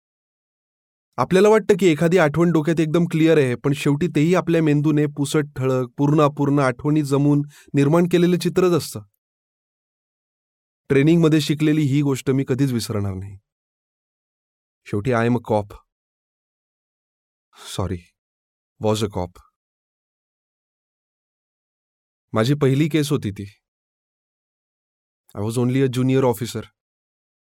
आपल्याला 1.16 1.48
वाटतं 1.48 1.74
की 1.80 1.86
एखादी 1.86 2.18
आठवण 2.18 2.52
डोक्यात 2.52 2.80
एकदम 2.80 3.04
क्लिअर 3.04 3.38
आहे 3.38 3.54
पण 3.54 3.72
शेवटी 3.72 4.08
तेही 4.08 4.34
आपल्या 4.34 4.62
मेंदूने 4.62 5.06
पुसट 5.06 5.44
ठळक 5.56 5.88
पूर्ण 5.98 6.20
अपूर्ण 6.20 6.58
आठवणी 6.58 7.02
जमून 7.02 7.42
निर्माण 7.74 8.04
केलेलं 8.12 8.38
चित्रच 8.38 8.72
असतं. 8.72 9.00
ट्रेनिंगमध्ये 10.88 11.40
शिकलेली 11.40 11.82
ही 11.82 12.02
गोष्ट 12.02 12.30
मी 12.30 12.44
कधीच 12.48 12.72
विसरणार 12.72 13.14
नाही. 13.14 13.38
शेवटी 14.86 15.12
I 15.12 15.26
am 15.26 15.36
a 15.36 15.40
cop 15.44 15.72
sorry 17.76 17.98
was 18.80 19.04
a 19.04 19.08
cop 19.12 19.30
माझी 22.34 22.54
पहिली 22.54 22.88
केस 22.88 23.10
होती 23.10 23.30
ती. 23.30 23.44
I 25.34 25.42
was 25.42 25.58
only 25.58 25.82
a 25.82 25.86
junior 25.86 26.24
officer 26.24 26.62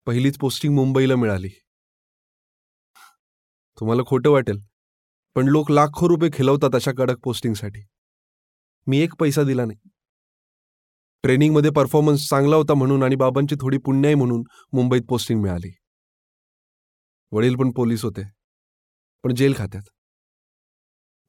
पहिलीच 0.08 0.38
पोस्टिंग 0.38 0.74
मुंबईला 0.76 1.16
मिळाली. 1.16 1.50
तुम्हाला 3.80 4.04
खोटं 4.08 4.30
वाटेल 4.30 4.60
पण 5.36 5.48
लोक 5.48 5.72
लाखो 5.72 6.08
रुपये 6.10 6.30
खिलवतात 6.34 6.76
अशा 6.76 6.92
कडक 6.98 7.20
पोस्टिंगसाठी 7.24 7.82
मी 8.88 9.00
एक 9.00 9.16
पैसा 9.20 9.44
दिला 9.44 9.66
नाही. 9.66 9.90
ट्रेनिंगमध्ये 11.24 11.72
परफॉर्मन्स 11.72 12.28
चांगला 12.30 12.56
होता 12.56 12.74
म्हणून 12.74 13.04
आणि 13.04 13.16
बाबांची 13.16 13.56
थोडी 13.56 13.78
पुण्याई 13.78 14.16
म्हणून 14.16 14.44
मुंबईत 14.74 15.10
पोस्टिंग 15.10 15.42
मिळाली. 15.42 15.72
वडील 17.32 17.56
पण 17.56 17.72
पोलीस 17.72 18.04
होते 18.04 18.28
पण 19.24 19.36
जेल 19.36 19.54
खात्यात. 19.58 19.90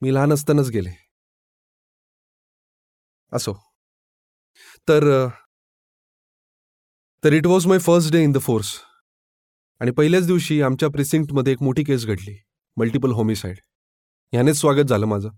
मी 0.02 0.14
लहान 0.14 0.32
असतानाच 0.32 0.70
गेले. 0.70 1.05
असो. 3.32 3.52
तर 4.88 5.04
तर 7.24 7.32
it 7.32 7.46
was 7.46 7.66
my 7.66 7.78
first 7.78 8.12
day 8.12 8.22
in 8.24 8.32
the 8.32 8.38
force 8.38 8.74
आणि 9.80 9.90
पहिल्याच 9.90 10.26
दिवशी 10.26 10.60
आमच्या 10.62 10.88
प्रिसिंक्टमध्ये 10.90 11.52
एक 11.52 11.62
मोठी 11.62 11.84
केस 11.84 12.06
घडली. 12.06 12.36
मल्टिपल 12.76 13.10
होमिसाईड 13.10 13.58
ह्यानेच 14.32 14.56
स्वागत 14.56 14.88
झालं 14.88 15.06
माझं. 15.06 15.28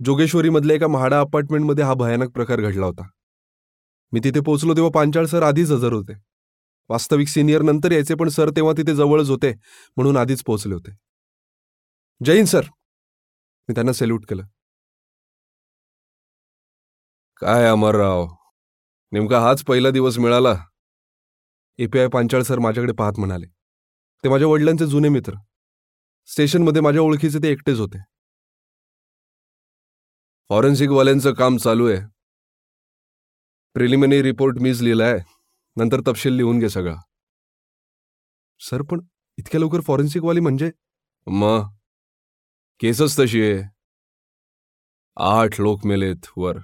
जोगेश्वरीमधल्या 0.00 0.76
एका 0.76 0.86
म्हाडा 0.88 1.20
अपार्टमेंटमध्ये 1.20 1.84
हा 1.84 1.94
भयानक 1.94 2.30
प्रकार 2.34 2.60
घडला 2.60 2.86
होता. 2.86 3.08
मी 4.12 4.20
तिथे 4.24 4.40
पोहोचलो 4.40 4.74
तेव्हा 4.76 4.90
पांचाळ 4.94 5.26
सर 5.26 5.42
आधीच 5.42 5.70
हजर 5.70 5.92
होते. 5.92 6.12
वास्तविक 6.90 7.28
सिनियर 7.28 7.62
नंतर 7.62 7.92
यायचे 7.92 8.14
पण 8.14 8.28
सर 8.28 8.50
तेव्हा 8.50 8.72
तिथे 8.76 8.94
जवळच 8.94 9.28
होते 9.30 9.52
म्हणून 9.96 10.16
आधीच 10.16 10.42
पोहोचले 10.42 10.74
होते. 10.74 10.92
जैन 12.20 12.44
सर! 12.44 12.62
मी 13.68 13.74
त्यांना 13.74 13.92
सेल्यूट 13.92 14.24
केलं. 14.28 14.42
काय 17.40 17.66
अमरराव? 17.66 18.26
नेमका 19.12 19.40
हाच 19.40 19.64
पहिला 19.64 19.90
दिवस 19.90 20.18
मिळाला. 20.18 20.66
एपीआय 21.78 22.08
पांचाळ 22.08 22.42
सर 22.42 22.58
माझ्याकडे 22.58 22.92
पाहत 22.92 23.12
म्हणाले. 23.18 23.46
ते 24.24 24.28
माझ्या 24.28 24.48
वडिलांचे 24.48 24.86
जुने 24.86 25.08
मित्र. 25.08 25.32
स्टेशनमध्ये 26.26 26.82
माझ्या 26.82 27.02
ओळखीचे 27.02 27.38
ते 27.38 27.48
एकटेच 27.48 27.78
होते. 27.78 27.98
फॉरेन्सिकवाल्यांचं 30.48 31.34
काम 31.34 31.56
चालू 31.56 31.88
आहे. 31.88 32.00
प्रिलिमिनरी 33.74 34.22
रिपोर्ट 34.22 34.56
मीच 34.58 34.82
लिहिलाय. 34.82 35.18
नंतर 35.76 36.00
तपशील 36.00 36.32
लिहून 36.32 36.58
घे 36.58 36.68
सगळा. 36.68 36.96
सर 38.58 38.82
पण 38.82 39.00
इतक्या 39.38 39.60
लवकर 39.60 39.80
फॉरेन्सिकवाली 39.80 40.40
म्हणजे? 40.40 40.70
मग 41.26 41.62
केसच 42.80 43.18
तशी 43.18 43.42
आहे. 43.42 43.62
आठ 45.16 45.60
लोक 45.60 45.86
मेलेत 45.86 46.26
वर. 46.36 46.58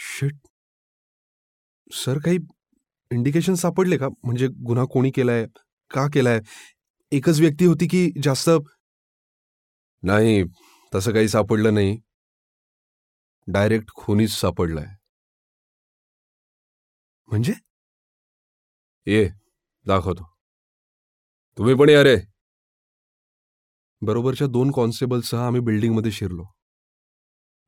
शिट 0.00 0.34
सर 1.92 2.18
काही 2.18 2.38
इंडिकेशन 3.12 3.54
सापडले 3.54 3.96
का? 3.98 4.08
म्हणजे 4.08 4.48
गुन्हा 4.48 4.84
कोणी 4.84 5.10
केलाय? 5.10 5.46
का 5.90 6.06
केलाय? 6.14 6.40
एकच 7.12 7.40
व्यक्ती 7.40 7.64
होती 7.64 7.86
की 7.86 8.12
जास्त? 8.22 8.50
नाही 10.02 10.44
तसं 10.94 11.12
काही 11.12 11.28
सापडलं 11.28 11.74
नाही. 11.74 11.98
डायरेक्ट 13.46 13.90
खुनीच 13.94 14.30
सापडलाय. 14.30 14.86
म्हणजे? 17.26 17.52
ये 19.06 19.28
दाखवतो. 19.86 20.34
तुम्ही 21.58 21.74
पण 21.74 21.88
या 21.88 22.02
रे. 22.02 22.16
बरोबरच्या 24.02 24.46
दोन 24.46 24.70
कॉन्स्टेबलसह 24.70 25.38
आम्ही 25.38 25.60
बिल्डिंगमध्ये 25.60 26.12
शिरलो. 26.12 26.44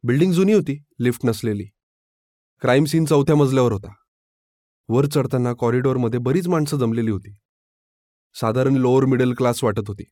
बिल्डिंग 0.03 0.33
जुनी 0.33 0.53
होती 0.53 0.83
लिफ्ट 1.01 1.21
नसलेली. 1.25 1.65
क्राईम 2.61 2.85
सीन 2.85 3.05
चौथ्या 3.05 3.37
मजल्यावर 3.37 3.73
होता. 3.73 3.95
वर 4.89 5.07
चढताना 5.07 5.53
कॉरिडॉरमध्ये 5.53 6.21
बरीच 6.21 6.49
माणसं 6.49 6.77
जमलेली 6.77 7.11
होती. 7.11 7.37
साधारण 8.35 8.75
लोअर 8.75 9.05
मिडल 9.05 9.35
क्लास 9.35 9.65
वाटत 9.65 9.89
होती. 9.89 10.05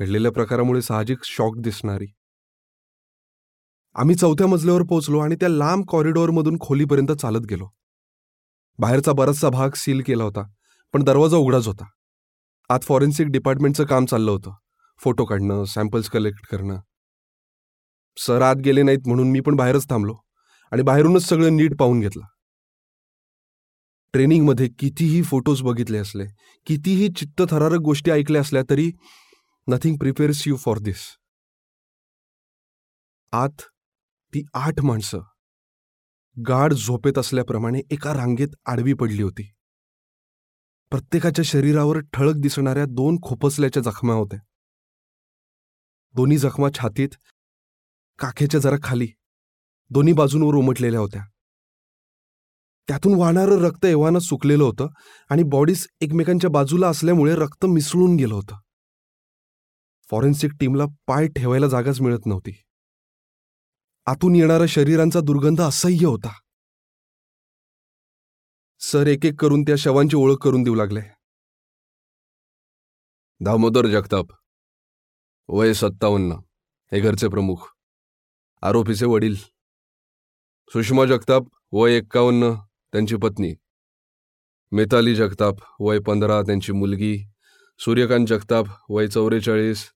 घडलेल्या 0.00 0.32
प्रकारामुळे 0.32 0.82
साहजिक 0.82 1.18
शॉक 1.24 1.56
दिसणारी. 1.58 2.06
आम्ही 3.94 4.14
चौथ्या 4.14 4.46
मजल्यावर 4.46 4.82
पोहोचलो 4.82 5.18
आणि 5.18 5.34
त्या 5.34 5.48
लांब 5.48 5.84
कॉरिडॉरमधून 5.88 6.56
खोलीपर्यंत 6.60 7.12
चालत 7.12 7.46
गेलो. 7.50 7.68
बाहेरचा 8.78 9.12
बराचसा 9.12 9.48
भाग 9.48 9.70
सील 9.70 10.02
केला 10.06 10.24
होता 10.24 10.48
पण 10.92 11.02
दरवाजा 11.02 11.36
उघडाच 11.36 11.66
होता. 11.66 11.90
आत 12.68 12.80
फॉरेन्सिक 12.82 13.26
डिपार्टमेंटचं 13.26 13.84
काम 13.84 14.04
चाललं 14.04 14.30
होतं. 14.30 14.54
फोटो 14.98 15.24
काढणं 15.24 15.64
सॅम्पल्स 15.64 16.10
कलेक्ट 16.10 16.46
करणं. 16.46 16.80
सर 18.16 18.42
आत 18.42 18.56
गेले 18.56 18.82
नाहीत 18.82 19.06
म्हणून 19.06 19.30
मी 19.30 19.40
पण 19.40 19.56
बाहेरच 19.56 19.88
थांबलो. 19.90 20.16
आणि 20.72 20.82
बाहेरूनच 20.82 21.22
सगळं 21.22 21.56
नीट 21.56 21.78
पाहून 21.78 22.00
घेतलं. 22.00 22.24
ट्रेनिंगमध्ये 24.12 24.68
कितीही 24.78 25.22
फोटोज 25.22 25.62
बघितले 25.62 25.98
असले 25.98 26.24
कितीही 26.66 27.08
चित्तथरारक 27.08 27.78
गोष्टी 27.78 28.10
ऐकल्या 28.10 28.40
असल्या 28.40 28.62
तरी 28.70 28.90
nothing 29.68 29.96
prepares 29.96 30.42
you 30.46 30.56
for 30.56 30.78
this 30.78 31.02
आत 33.32 33.62
ती 34.34 34.44
आठ 34.54 34.80
माणसं 34.80 35.20
गाढ 36.48 36.72
झोपेत 36.72 37.18
असल्याप्रमाणे 37.18 37.80
एका 37.90 38.14
रांगेत 38.14 38.48
आडवी 38.66 38.92
पडली 38.92 39.22
होती. 39.22 39.50
प्रत्येकाच्या 40.90 41.42
शरीरावर 41.44 41.98
ठळक 42.12 42.34
दिसणाऱ्या 42.34 42.84
दोन 42.84 43.16
खोपसल्याच्या 43.22 43.82
जखमा 43.82 44.12
होत्या. 44.12 44.38
दोन्ही 46.14 46.38
जखमा 46.38 46.68
छातीत 46.74 47.08
काखेच्या 48.18 48.60
जरा 48.60 48.76
खाली. 48.82 49.08
दोन्ही 49.90 50.12
बाजूंवर 50.12 50.54
उमटलेल्या 50.54 51.00
होत्या. 51.00 51.24
त्यातून 52.88 53.18
वाहणारं 53.18 53.64
रक्त 53.64 53.84
एव्हानं 53.84 54.18
सुकलेलं 54.18 54.64
होतं 54.64 54.86
आणि 55.30 55.42
बॉडीज 55.42 55.86
एकमेकांच्या 56.00 56.50
बाजूला 56.50 56.88
असल्यामुळे 56.88 57.34
रक्त 57.34 57.66
मिसळून 57.66 58.16
गेलं 58.16 58.34
होतं. 58.34 58.58
फॉरेन्सिक 60.10 60.50
टीमला 60.60 60.84
पाय 61.06 61.28
ठेवायला 61.28 61.68
जागाच 61.68 62.00
मिळत 62.00 62.26
नव्हती. 62.26 62.62
आतून 64.06 64.36
येणारा 64.36 64.66
शरीरांचा 64.68 65.20
दुर्गंध 65.20 65.60
असह्य 65.60 66.06
होता. 66.06 66.38
सर 68.80 69.06
एक 69.06 69.26
एक 69.26 69.40
करून 69.40 69.62
त्या 69.62 69.76
शवांची 69.76 70.16
ओळख 70.16 70.36
करून 70.36 70.62
देऊ 70.62 70.74
लागले. 70.74 71.00
दामोदर 73.40 73.86
जगताप. 73.86 74.26
वय 75.48 75.72
सत्तावन्न. 75.72 76.32
हे 76.92 77.00
घरचे 77.00 77.28
प्रमुख. 77.28 77.56
आरोपीचे 78.62 79.06
वडील. 79.06 79.57
सुषमा 80.72 81.04
जगताप 81.04 81.42
वय 81.72 81.96
एक्कावन्न 81.96 82.54
त्यांची 82.92 83.16
पत्नी. 83.16 83.54
मिताली 84.72 85.14
जगताप 85.14 85.54
वय 85.80 85.98
पंधरा 85.98 86.42
त्यांची 86.42 86.72
मुलगी. 86.72 87.18
सूर्यकांत 87.78 88.26
जगताप 88.26 88.64
वय 88.90 89.08
चौवेचाळीस 89.08 89.88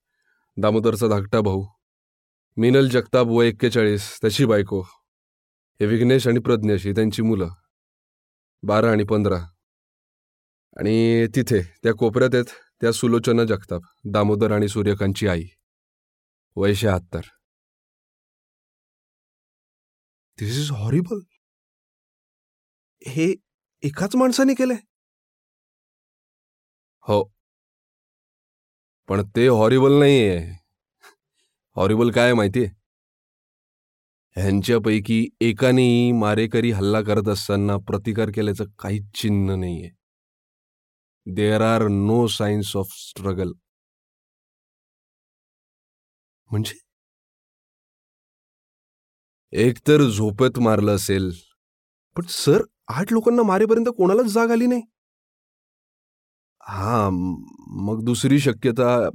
दामोदरचा 0.57 1.09
धाकटा 1.09 1.41
भाऊ. 1.41 1.65
मिनल 2.57 2.89
जगताप 2.89 3.27
वय 3.29 3.49
एक्केचाळीस 3.49 4.21
त्याची 4.21 4.45
बायको. 4.45 4.81
हे 5.81 5.87
विघ्नेश 5.87 6.29
आणि 6.29 6.41
प्रज्ञेश 6.41 6.87
ही 6.87 6.93
त्यांची 6.93 7.23
मुलं. 7.23 7.49
बारा 8.63 8.91
आणि 8.91 9.05
पंधरा. 9.05 9.41
आणि 10.77 11.27
तिथे 11.35 11.63
त्या 11.83 11.95
कोपऱ्यात 11.95 12.31
आहेत 12.35 12.47
त्या 12.81 12.93
सुलोचना 12.93 13.45
जगताप 13.45 13.81
दामोदर 14.05 14.53
आणि 14.53 14.69
सूर्यकांतची 14.69 15.27
आई. 15.27 15.45
वय 16.57 16.75
शहात्तर. 16.75 17.21
दिस 20.39 20.59
इज 20.59 20.71
हॉरिबल 20.71 21.21
हे 23.03 23.35
एकाच 23.83 24.17
माणसाने 24.17 24.55
केलंय. 24.55 24.77
हो. 27.07 27.33
पण 29.09 29.23
ते 29.37 29.47
हॉरिबल 29.49 29.93
नाहीये. 29.93 30.39
हॉरिबल 31.77 32.11
काय 32.11 32.35
माहितीये? 32.35 32.69
ह्यांच्यापैकी 34.37 35.29
एकानेही 35.41 36.13
मारेकरी 36.13 36.71
हल्ला 36.71 37.01
करत 37.03 37.29
असताना 37.29 37.77
प्रतिकार 37.77 38.31
केल्याचं 38.31 38.65
काहीच 38.79 39.05
चिन्ह 39.15 39.55
नाहीये. 39.57 39.91
There 41.27 41.61
are 41.61 41.83
no 41.89 42.27
signs 42.27 42.77
of 42.77 42.87
struggle 42.91 43.53
म्हणजे? 46.51 46.92
एकतर 49.53 50.03
झोपेत 50.11 50.59
मारलं 50.59 50.95
असेल. 50.95 51.31
पण 52.17 52.23
सर 52.29 52.63
आठ 52.89 53.13
लोकांना 53.13 53.43
मारेपर्यंत 53.43 53.87
कोणालाच 53.97 54.27
जाग 54.27 54.51
आली 54.51 54.67
नाही. 54.67 54.83
हा 56.69 57.09
मग 57.71 58.05
दुसरी 58.05 58.39
शक्यता 58.39 59.09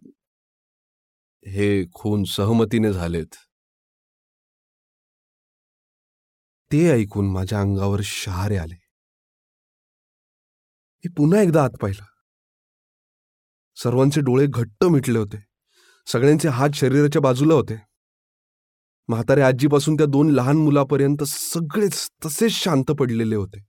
हे 1.48 1.86
खून 1.94 2.24
सहमतीने 2.24 2.94
झालेत. 2.94 3.36
ते 6.72 6.92
ऐकून 6.92 7.32
माझ्या 7.32 7.62
अंगावर 7.62 8.00
शहारे 8.04 8.58
आले. 8.58 8.76
मी 11.04 11.10
पुन्हा 11.18 11.42
एकदा 11.42 11.64
आत 11.64 11.78
पाहिलं. 11.82 12.04
सर्वांचे 13.76 14.22
डोळे 14.22 14.46
घट्ट 14.50 14.84
मिटले 14.84 15.20
होते. 15.20 15.38
सगळ्यांचे 16.08 16.48
हात 16.48 16.70
शरीराच्या 16.74 17.22
बाजूला 17.22 17.54
होते. 17.54 17.87
म्हाताऱ्या 19.08 19.48
आजीपासून 19.48 19.96
त्या 19.96 20.06
दोन 20.06 20.30
लहान 20.30 20.58
मुलापर्यंत 20.58 21.24
सगळेच 21.28 22.10
तसेच 22.26 22.52
शांत 22.52 22.92
पडलेले 22.92 23.36
होते. 23.36 23.60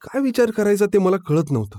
काय 0.00 0.20
विचार 0.20 0.50
करायचा 0.50 0.86
ते 0.86 0.98
मला 0.98 1.16
कळत 1.28 1.50
नव्हतं. 1.50 1.78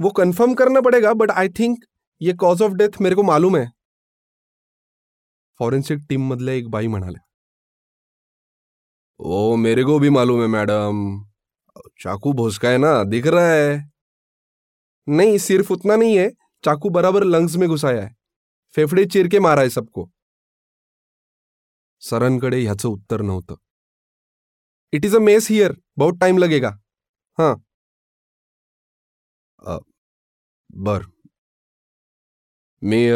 वो 0.00 0.10
कंफर्म 0.10 0.54
करना 0.54 0.80
पड़ेगा 0.80 1.12
बट 1.12 1.30
आई 1.30 1.48
थिंक 1.48 1.84
ये 2.20 2.32
कॉज 2.40 2.62
ऑफ़ 2.62 2.72
डेथ 2.72 3.00
मेरे 3.00 3.14
को 3.14 3.22
मालूम 3.22 3.56
है. 3.56 3.66
फॉरेन्सिक 5.58 5.98
टीम 6.08 6.28
मधल्या 6.28 6.54
एक 6.54 6.68
बाई 6.70 6.86
म्हणाल्या, 6.86 7.22
ओ, 9.20 9.56
मेरे 9.56 9.82
को 9.84 9.98
भी 9.98 10.10
मालूम 10.10 10.40
है 10.40 10.46
मैडम 10.46 11.24
चाकू 12.00 12.32
भोसका 12.32 12.68
है 12.68 12.78
ना, 12.78 13.02
दिख 13.04 13.26
रहा 13.26 13.52
है. 13.52 13.78
नहीं, 15.08 15.38
सिर्फ़ 15.38 15.72
उतना 15.72 15.96
नहीं 15.96 16.18
है. 16.18 16.28
चाकू 16.64 16.88
बराबर 16.88 17.24
लंग्स 17.24 17.56
में 17.56 17.68
घुसाया 17.68 18.02
है। 18.02 18.14
फेफडे 18.74 19.04
चिर 19.06 19.28
के 19.28 19.40
मारा 19.40 19.62
है 19.62 19.68
सबको। 19.70 20.10
सरांकडे 22.02 22.60
ह्याचं 22.62 22.88
उत्तर 22.88 23.22
नव्हतं। 23.22 23.56
It 24.92 25.04
is 25.04 25.16
a 25.16 25.18
mess 25.18 25.48
here 25.50 25.72
बहुत 25.98 26.18
टाइम 26.20 26.38
लगेगा। 26.38 26.70
हां। 27.38 27.54
अ, 29.58 29.78
बर। 30.70 31.06
मी 32.82 33.06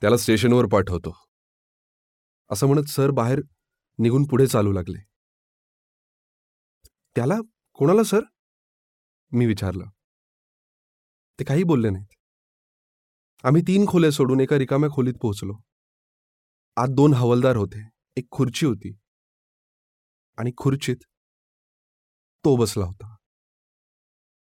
त्याला 0.00 0.16
स्टेशनवर 0.16 0.66
पाठवतो। 0.66 1.14
असं 2.50 2.66
म्हणत 2.66 2.88
सर 2.88 3.10
बाहेर 3.10 3.40
निघून 3.98 4.24
पुढे 4.24 4.46
चालू 4.46 4.72
लागले. 4.72 4.98
त्याला 7.16 7.36
कोणाला 7.78 8.02
सर? 8.02 8.20
मी 9.32 9.46
विचारलं. 9.46 9.88
ते 11.38 11.44
काही 11.44 11.64
बोलले 11.64 11.90
नाहीत. 11.90 12.17
आम्ही 13.44 13.62
तीन 13.62 13.86
खोल्या 13.88 14.10
सोडून 14.10 14.40
एका 14.40 14.58
रिकाम्या 14.58 14.90
खोलीत 14.90 15.14
पोहोचलो. 15.22 15.54
आत 16.76 16.88
दोन 16.88 17.14
हवलदार 17.14 17.56
होते. 17.56 17.88
एक 18.16 18.26
खुर्ची 18.30 18.66
होती. 18.66 18.98
आणि 20.38 20.50
खुर्चीत 20.56 20.96
तो 22.44 22.56
बसला 22.56 22.84
होता. 22.84 23.16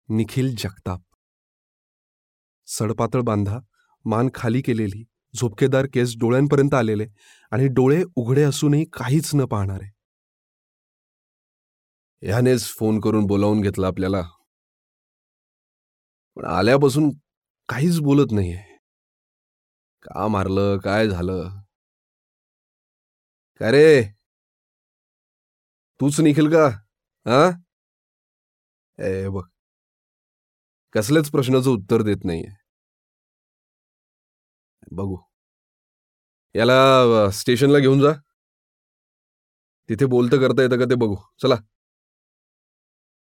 निखिल 0.09 0.55
जगताप. 0.59 1.01
सडपातळ 2.67 3.21
बांधा 3.21 3.59
मान 4.05 4.29
खाली 4.35 4.63
केलेली 4.63 5.05
झोपकेदार 5.35 5.87
केस 5.87 6.15
डोळ्यांपर्यंत 6.17 6.75
आलेले 6.75 7.07
आणि 7.51 7.69
डोळे 7.69 8.05
उघडे 8.17 8.43
असूनही 8.43 8.85
काहीच 8.85 9.31
न 9.35 9.45
पाहणारे. 9.45 9.91
ह्यानेच 12.23 12.65
फोन 12.65 13.01
करून 13.01 13.27
बोलावून 13.27 13.61
घेतला 13.61 13.87
आपल्याला. 13.87 14.23
पण 16.37 16.45
आल्यापासून 16.45 17.11
काहीच 17.69 18.01
बोलत 18.01 18.33
नाहीये. 18.33 18.74
का 20.05 20.27
मारलं? 20.29 20.79
काय 20.85 21.09
झालं? 21.09 21.65
का 23.61 23.71
रे? 23.71 24.15
तूच 26.01 26.21
निखिल 26.21 26.49
का? 26.53 26.67
हा 27.27 27.41
ए 28.99 29.29
बघ. 29.29 29.45
कसल्याच 30.95 31.31
प्रश्नाचं 31.31 31.71
उत्तर 31.71 32.03
देत 32.03 32.25
नाहीये. 32.25 32.51
बघू. 34.93 35.17
याला 36.55 37.31
स्टेशनला 37.31 37.79
घेऊन 37.79 38.01
जा. 38.01 38.13
तिथे 39.89 40.07
बोलतं 40.07 40.41
करता 40.41 40.63
येतं 40.63 40.79
का 40.79 40.85
ते 40.85 40.95
बघू. 40.95 41.17
चला. 41.43 41.57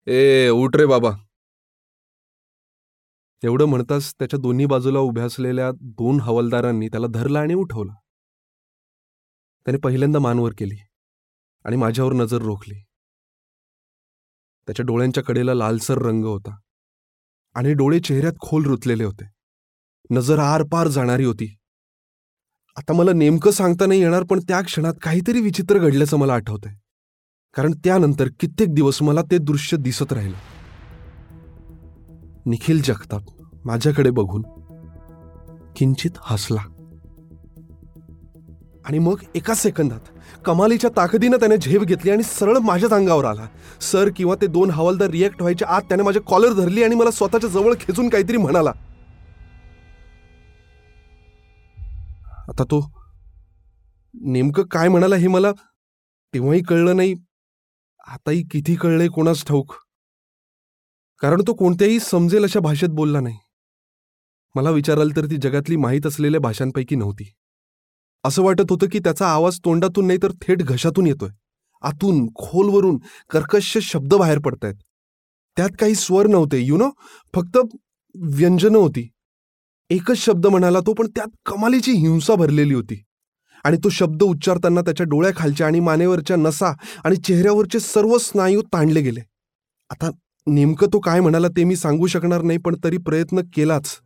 ए 0.06 0.48
उठ 0.50 0.76
रे 0.76 0.86
बाबा. 0.86 1.10
एवढं 3.44 3.64
म्हणताच 3.64 4.14
त्याच्या 4.14 4.38
दोन्ही 4.40 4.66
बाजूला 4.66 4.98
उभ्या 4.98 5.24
असलेल्या 5.24 5.70
दोन 5.80 6.20
हवालदारांनी 6.20 6.88
त्याला 6.88 7.06
धरलं 7.06 7.38
आणि 7.38 7.54
उठवलं. 7.54 7.92
त्याने 9.66 9.78
पहिल्यांदा 9.78 10.18
मानवर 10.18 10.52
केली 10.58 10.76
आणि 11.64 11.76
माझ्यावर 11.76 12.12
नजर 12.12 12.42
रोखली. 12.42 12.74
त्याच्या 14.66 14.84
डोळ्यांच्या 14.86 15.24
कडेला 15.24 15.54
लालसर 15.54 15.98
रंग 15.98 16.24
होता 16.24 16.58
आणि 17.54 17.72
डोळे 17.74 18.00
चेहऱ्यात 18.00 18.32
खोल 18.40 18.66
रुतलेले 18.66 19.04
होते. 19.04 19.24
नजर 20.10 20.38
आरपार 20.38 20.88
जाणारी 20.88 21.24
होती. 21.24 21.56
आता 22.76 22.92
मला 22.92 23.12
नेमकं 23.12 23.50
सांगता 23.50 23.86
नाही 23.86 24.00
येणार 24.00 24.22
पण 24.22 24.40
त्या 24.40 24.60
क्षणात 24.60 24.94
काहीतरी 25.02 25.40
विचित्र 25.40 25.78
घडल्याचं 25.78 26.16
मला 26.16 26.34
आठवतंय. 26.34 26.74
कारण 27.54 27.72
त्यानंतर 27.84 28.28
कित्येक 28.40 28.74
दिवस 28.74 29.02
मला 29.02 29.22
ते 29.22 29.38
दृश्य 29.38 29.76
दिसत 29.76 30.12
राहिलं. 30.12 30.36
निखिल 32.50 32.82
जगताप 32.82 33.22
माझ्याकडे 33.64 34.10
बघून 34.10 34.42
किंचित 35.76 36.10
हसला. 36.20 36.60
आणि 38.84 38.98
मग 38.98 39.14
एका 39.34 39.54
सेकंदात 39.54 40.00
कमालीच्या 40.44 40.90
ताकदीनं 40.96 41.36
त्याने 41.36 41.56
झेप 41.56 41.82
घेतली 41.82 42.10
आणि 42.10 42.22
सरळ 42.22 42.58
माझ्याच 42.58 42.92
अंगावर 42.92 43.24
आला. 43.24 43.46
सर 43.80 44.08
किंवा 44.16 44.34
ते 44.42 44.46
दोन 44.46 44.70
हवालदार 44.70 45.10
रिॲक्ट 45.10 45.40
व्हायच्या 45.40 45.68
आत 45.68 45.82
त्याने 45.82 46.02
माझ्या 46.02 46.22
कॉलर 46.22 46.52
धरली 46.52 46.82
आणि 46.82 46.94
मला 46.94 47.10
स्वतःच्या 47.10 47.50
जवळ 47.50 47.74
खेचून 47.80 48.08
काहीतरी 48.08 48.36
म्हणाला. 48.36 48.72
आता 52.48 52.64
तो 52.64 52.90
नेमकं 54.14 54.62
काय 54.62 54.88
म्हणाला 54.88 55.16
हे 55.16 55.28
मला 55.28 55.52
तेव्हाही 56.34 56.62
कळलं 56.62 56.96
नाही. 56.96 57.14
आताही 58.06 58.42
किती 58.42 58.74
कळलंय 58.74 59.08
कोणाच 59.08 59.44
ठाऊक? 59.44 59.72
कारण 61.20 61.42
तो 61.46 61.54
कोणत्याही 61.54 62.00
समजेल 62.00 62.42
अशा 62.42 62.60
भाषेत 62.60 62.88
बोलला 62.88 63.20
नाही. 63.20 63.38
मला 64.54 64.70
विचाराल 64.70 65.10
तर 65.16 65.24
ती 65.24 65.36
जगातली 65.36 65.76
माहीत 65.76 66.06
असलेल्या 66.06 66.40
भाषांपैकी 66.40 66.96
नव्हती. 66.96 67.32
असं 68.24 68.42
वाटत 68.42 68.64
होतं 68.70 68.86
की 68.92 68.98
त्याचा 68.98 69.26
आवाज 69.26 69.58
तोंडातून 69.64 70.06
नाही 70.06 70.18
तर 70.22 70.32
थेट 70.42 70.62
घशातून 70.62 71.06
येतोय. 71.06 71.28
आतून 71.82 72.26
खोलवरून 72.34 72.98
कर्कश 73.30 73.78
शब्द 73.82 74.14
बाहेर 74.14 74.38
पडतायत. 74.38 74.74
त्यात 75.56 75.68
काही 75.80 75.94
स्वर 75.94 76.26
नव्हते 76.26 76.58
यु 76.58 76.76
नो 76.76 76.90
फक्त 77.34 77.58
व्यंजनं 78.14 78.78
होती. 78.78 79.08
एकच 79.90 80.16
शब्द 80.16 80.46
म्हणाला 80.46 80.80
तो 80.80 80.94
पण 80.94 81.06
त्यात 81.06 81.36
कमालीची 81.46 81.92
हिंसा 81.92 82.34
भरलेली 82.34 82.74
होती. 82.74 83.04
आणि 83.64 83.76
तो 83.84 83.88
शब्द 83.88 84.22
उच्चारताना 84.22 84.80
त्याच्या 84.80 85.06
डोळ्याखालच्या 85.06 85.66
आणि 85.66 85.80
मानेवरच्या 85.80 86.36
नसा 86.36 86.72
आणि 87.04 87.16
चेहऱ्यावरचे 87.16 87.80
सर्व 87.80 88.18
स्नायू 88.18 88.62
ताणले 88.62 89.00
गेले. 89.00 89.20
आता 89.90 90.10
नेमकं 90.46 90.86
तो 90.92 91.00
काय 91.00 91.20
म्हणाला 91.20 91.48
ते 91.48 91.64
मी 91.64 91.76
सांगू 91.76 92.06
शकणार 92.06 92.42
नाही 92.42 92.58
पण 92.58 92.76
तरी 92.84 92.96
प्रयत्न 92.96 93.40
केलाच. 93.54 93.98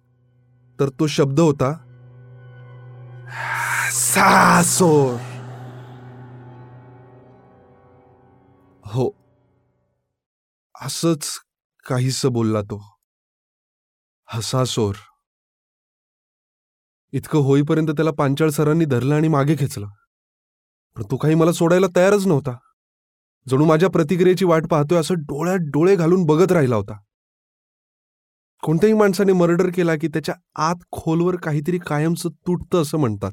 तर 0.81 0.89
तो 0.89 1.07
शब्द 1.07 1.41
होता 1.41 1.73
सासोर. 3.91 5.17
हो. 8.85 9.11
असंच 10.81 11.27
काहीस 11.87 12.27
बोलला 12.27 12.63
तो. 12.63 12.99
हसासोर. 14.29 14.95
इतकं 17.13 17.39
होईपर्यंत 17.39 17.89
त्याला 17.89 18.11
पांचाळ 18.11 18.49
सरांनी 18.49 18.85
धरलं 18.85 19.15
आणि 19.15 19.29
मागे 19.29 19.57
खेचलं. 19.59 19.87
पण 20.97 21.03
तो 21.11 21.17
काही 21.17 21.35
मला 21.35 21.53
सोडायला 21.53 21.87
तयारच 21.97 22.27
नव्हता. 22.27 22.57
जणू 23.49 23.65
माझ्या 23.65 23.89
प्रतिक्रियेची 23.89 24.45
वाट 24.45 24.67
पाहतोय 24.67 24.99
असं 24.99 25.15
डोळ्यात 25.15 25.59
डोळे 25.61 25.97
घालून 25.97 26.25
बघत 26.25 26.53
राहिला 26.53 26.77
होता. 26.77 27.01
कोणत्याही 28.63 28.95
माणसाने 28.95 29.33
मर्डर 29.33 29.71
केला 29.75 29.97
की 29.97 30.09
त्याच्या 30.09 30.35
आत 30.55 30.75
खोलवर 30.93 31.37
काहीतरी 31.37 31.79
कायमचं 31.79 32.29
तुटतं 32.29 32.83
असं 32.83 32.99
म्हणतात. 32.99 33.33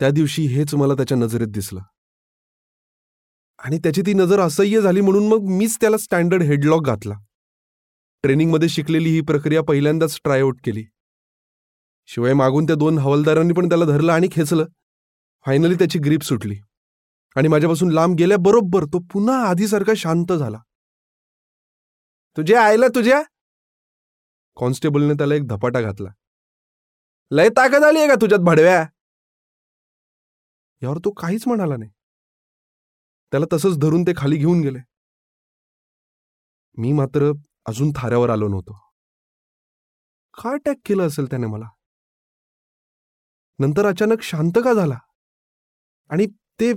त्या 0.00 0.10
दिवशी 0.10 0.46
हेच 0.46 0.74
मला 0.74 0.94
त्याच्या 0.94 1.18
नजरेत 1.18 1.46
दिसलं. 1.46 1.80
आणि 3.58 3.78
त्याची 3.78 4.02
ती 4.06 4.14
नजर 4.14 4.40
असह्य 4.40 4.80
झाली 4.80 5.00
म्हणून 5.00 5.28
मग 5.28 5.38
मीच 5.38 5.76
त्याला 5.80 5.96
स्टँडर्ड 5.96 6.42
हेडलॉक 6.42 6.82
घातला. 6.82 7.14
ट्रेनिंगमध्ये 8.22 8.68
शिकलेली 8.68 9.08
ही 9.08 9.20
प्रक्रिया 9.20 9.62
पहिल्यांदाच 9.62 10.20
ट्रायआउट 10.24 10.58
केली. 10.64 10.84
शिवाय 12.06 12.32
मागून 12.32 12.66
त्या 12.66 12.76
दोन 12.76 12.98
हवालदारांनी 12.98 13.52
पण 13.52 13.68
त्याला 13.68 13.84
धरलं 13.84 14.12
आणि 14.12 14.28
खेचलं. 14.32 14.64
फायनली 15.46 15.74
त्याची 15.74 15.98
ग्रीप 15.98 16.20
सुटली. 16.20 16.60
आणि 17.36 17.48
माझ्यापासून 17.48 17.92
लांब 17.92 18.14
गेल्याबरोबर 18.18 18.84
तो 18.84 18.98
पुन्हा 18.98 19.50
आधीसारखा 19.50 19.92
शांत 19.96 20.32
झाला. 20.32 20.58
तुझे 22.36 22.54
आयला 22.54 22.86
तुझ्या? 22.88 23.22
कॉन्स्टेबलने 24.56 25.14
त्याला 25.14 25.34
एक 25.34 25.46
धपाटा 25.48 25.80
घातला. 25.80 26.10
लय 27.30 27.48
ताकद 27.48 27.84
आली 27.84 27.98
आहे 27.98 28.08
का 28.08 28.14
तुझ्यात 28.14 28.40
भडव्या? 28.40 28.82
यावर 30.82 30.98
तो 30.98 31.10
काहीच 31.10 31.44
म्हणाला 31.46 31.76
नाही. 31.76 31.90
त्याला 33.30 33.46
तसंच 33.52 33.78
धरून 33.78 34.02
ते 34.02 34.12
खाली 34.16 34.36
घेऊन 34.36 34.60
गेले. 34.60 34.78
मी 36.76 36.92
मात्र 36.92 37.32
अजून 37.66 37.90
थाऱ्यावर 37.96 38.30
आलो 38.30 38.48
नव्हतो. 38.48 38.78
का 40.34 40.50
अटॅक 40.50 40.76
केलं 40.84 41.06
असेल 41.06 41.24
त्याने 41.24 41.46
मला? 41.46 41.66
नंतर 43.58 43.86
अचानक 43.86 44.22
शांत 44.22 44.58
का 44.64 44.74
झाला? 44.74 44.98
आणि 46.10 46.26
ते 46.60 46.72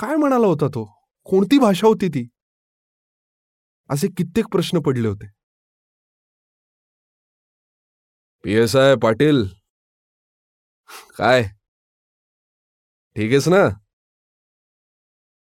काय 0.00 0.16
म्हणाला 0.16 0.46
होता 0.46 0.68
तो? 0.68 0.84
कोणती 1.24 1.58
भाषा 1.58 1.86
होती 1.86 2.08
ती? 2.08 2.28
असे 3.90 4.08
कित्येक 4.08 4.46
प्रश्न 4.46 4.78
पडले 4.78 5.08
होते. 5.08 5.26
P 8.44 8.52
S 8.52 8.76
I 8.76 8.94
Patil. 9.02 9.44
काय? 11.18 11.42
ठीक 13.16 13.30
आहेस 13.30 13.48
ना? 13.48 13.68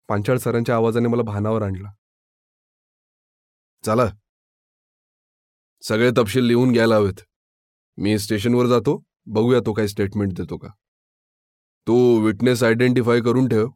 पांचाळ 0.07 0.37
सरांच्या 0.37 0.75
आवाजाने 0.75 1.07
मला 1.07 1.21
भानावर 1.21 1.61
आणलं. 1.61 1.89
चला. 3.85 4.03
सगळे 5.81 6.11
तपशील 6.11 6.43
लिहून 6.43 6.71
घ्यायला 6.71 6.95
हवेत. 6.95 7.21
मी 7.97 8.19
स्टेशनवर 8.19 8.65
जातो. 8.65 9.03
बघूया 9.25 9.59
तो 9.59 9.73
काही 9.73 9.87
स्टेटमेंट 9.87 10.33
देतो 10.33 10.57
का. 10.57 10.67
तू 11.87 12.25
विटनेस 12.25 12.63
आयडेंटिफाय 12.63 13.19
करून 13.19 13.47
ठेव. 13.47 13.67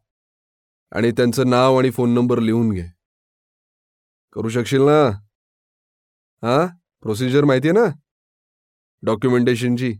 आणि 0.91 1.11
त्यांचं 1.11 1.49
नाव 1.49 1.79
आणि 1.79 1.91
फोन 1.91 2.13
नंबर 2.13 2.39
लिहून 2.39 2.71
घे. 2.71 2.87
करू 4.33 4.49
शकशील 4.49 4.81
ना? 4.81 5.09
हा? 6.47 6.67
प्रोसिजर 7.01 7.43
माहिती 7.45 7.67
आहे 7.67 7.79
ना? 7.79 7.99
डॉक्युमेंटेशनची. 9.01 9.91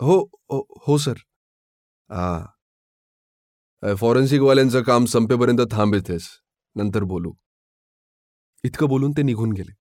हो 0.00 0.20
हो 0.34 0.66
हो 0.86 0.98
सर. 0.98 1.14
हा. 2.10 2.46
फॉरेन्सिकवाल्यांचं 3.98 4.82
काम 4.82 5.04
संपेपर्यंत 5.04 5.58
थांब 5.70 5.94
येतेस 5.94 6.28
नंतर 6.74 7.02
बोलू. 7.02 7.32
इतकं 8.64 8.88
बोलून 8.88 9.10
ते 9.10 9.22
निघून 9.22 9.52
गेले. 9.52 9.74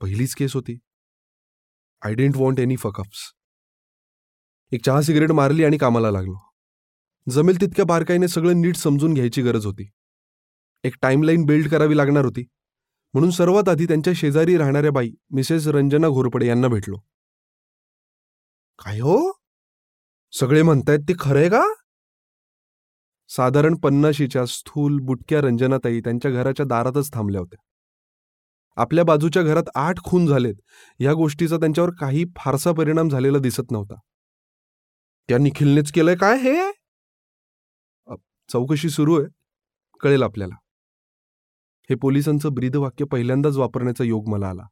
पहिलीच 0.00 0.34
केस 0.34 0.54
होती. 0.54 0.78
I 2.04 2.14
don't 2.14 2.36
want 2.36 2.58
any 2.60 2.76
fuckups. 2.76 3.32
एक 4.72 4.84
चहा 4.86 5.02
सिगरेट 5.02 5.30
मारली 5.30 5.64
आणि 5.64 5.78
कामाला 5.78 6.10
लागलो. 6.10 6.55
जमेल 7.30 7.60
तितक्या 7.60 7.84
बारकाईने 7.84 8.28
सगळं 8.28 8.60
नीट 8.60 8.76
समजून 8.76 9.14
घ्यायची 9.14 9.42
गरज 9.42 9.66
होती. 9.66 9.90
एक 10.84 10.94
टाईमलाईन 11.02 11.44
बिल्ड 11.44 11.70
करावी 11.70 11.96
लागणार 11.96 12.24
होती. 12.24 12.46
म्हणून 13.14 13.30
सर्वात 13.30 13.68
आधी 13.68 13.86
त्यांच्या 13.86 14.12
शेजारी 14.16 14.56
राहणाऱ्या 14.56 14.92
बाई 14.92 15.10
मिसेस 15.30 15.66
रंजना 15.66 16.08
घोरपडे 16.08 16.46
यांना 16.46 16.68
भेटलो. 16.68 16.96
काय 18.78 18.98
हो? 18.98 19.32
सगळे 20.32 20.62
म्हणतायत 20.62 20.98
ते 20.98 21.14
खरंय 21.18 21.48
का? 21.48 21.74
साधारण 23.28 23.74
पन्नाशीच्या 23.74 24.46
स्थूल 24.46 24.98
बुटक्या 25.02 25.40
रंजनाताई 25.40 26.00
त्यांच्या 26.00 26.30
घराच्या 26.30 26.66
दारातच 26.66 27.12
थांबल्या 27.12 27.40
होत्या. 27.40 27.62
आपल्या 28.82 29.04
बाजूच्या 29.04 29.42
घरात 29.42 29.70
आठ 29.74 30.02
खून 30.04 30.26
झालेत. 30.26 30.54
या 31.00 31.12
गोष्टीचा 31.12 31.56
त्यांच्यावर 31.56 31.90
काही 31.90 32.24
फारसा 32.36 32.72
परिणाम 32.72 33.08
झालेला 33.08 33.38
दिसत 33.38 33.70
नव्हता. 33.70 33.94
त्या 35.28 35.38
निखिलनेच 35.38 35.92
केलंय 35.92 36.14
काय 36.14 36.38
हे? 36.38 36.85
चौकशी 38.48 38.88
सुरू 38.90 39.20
आहे. 39.20 39.28
कळेल 40.00 40.22
आपल्याला. 40.22 40.54
हे 41.90 41.94
पोलिसांचं 41.94 42.54
ब्रीदवाक्य 42.54 43.04
पहिल्यांदाच 43.04 43.56
वापरण्याचा 43.56 44.04
योग 44.04 44.28
मला 44.28 44.48
आला. 44.48 44.62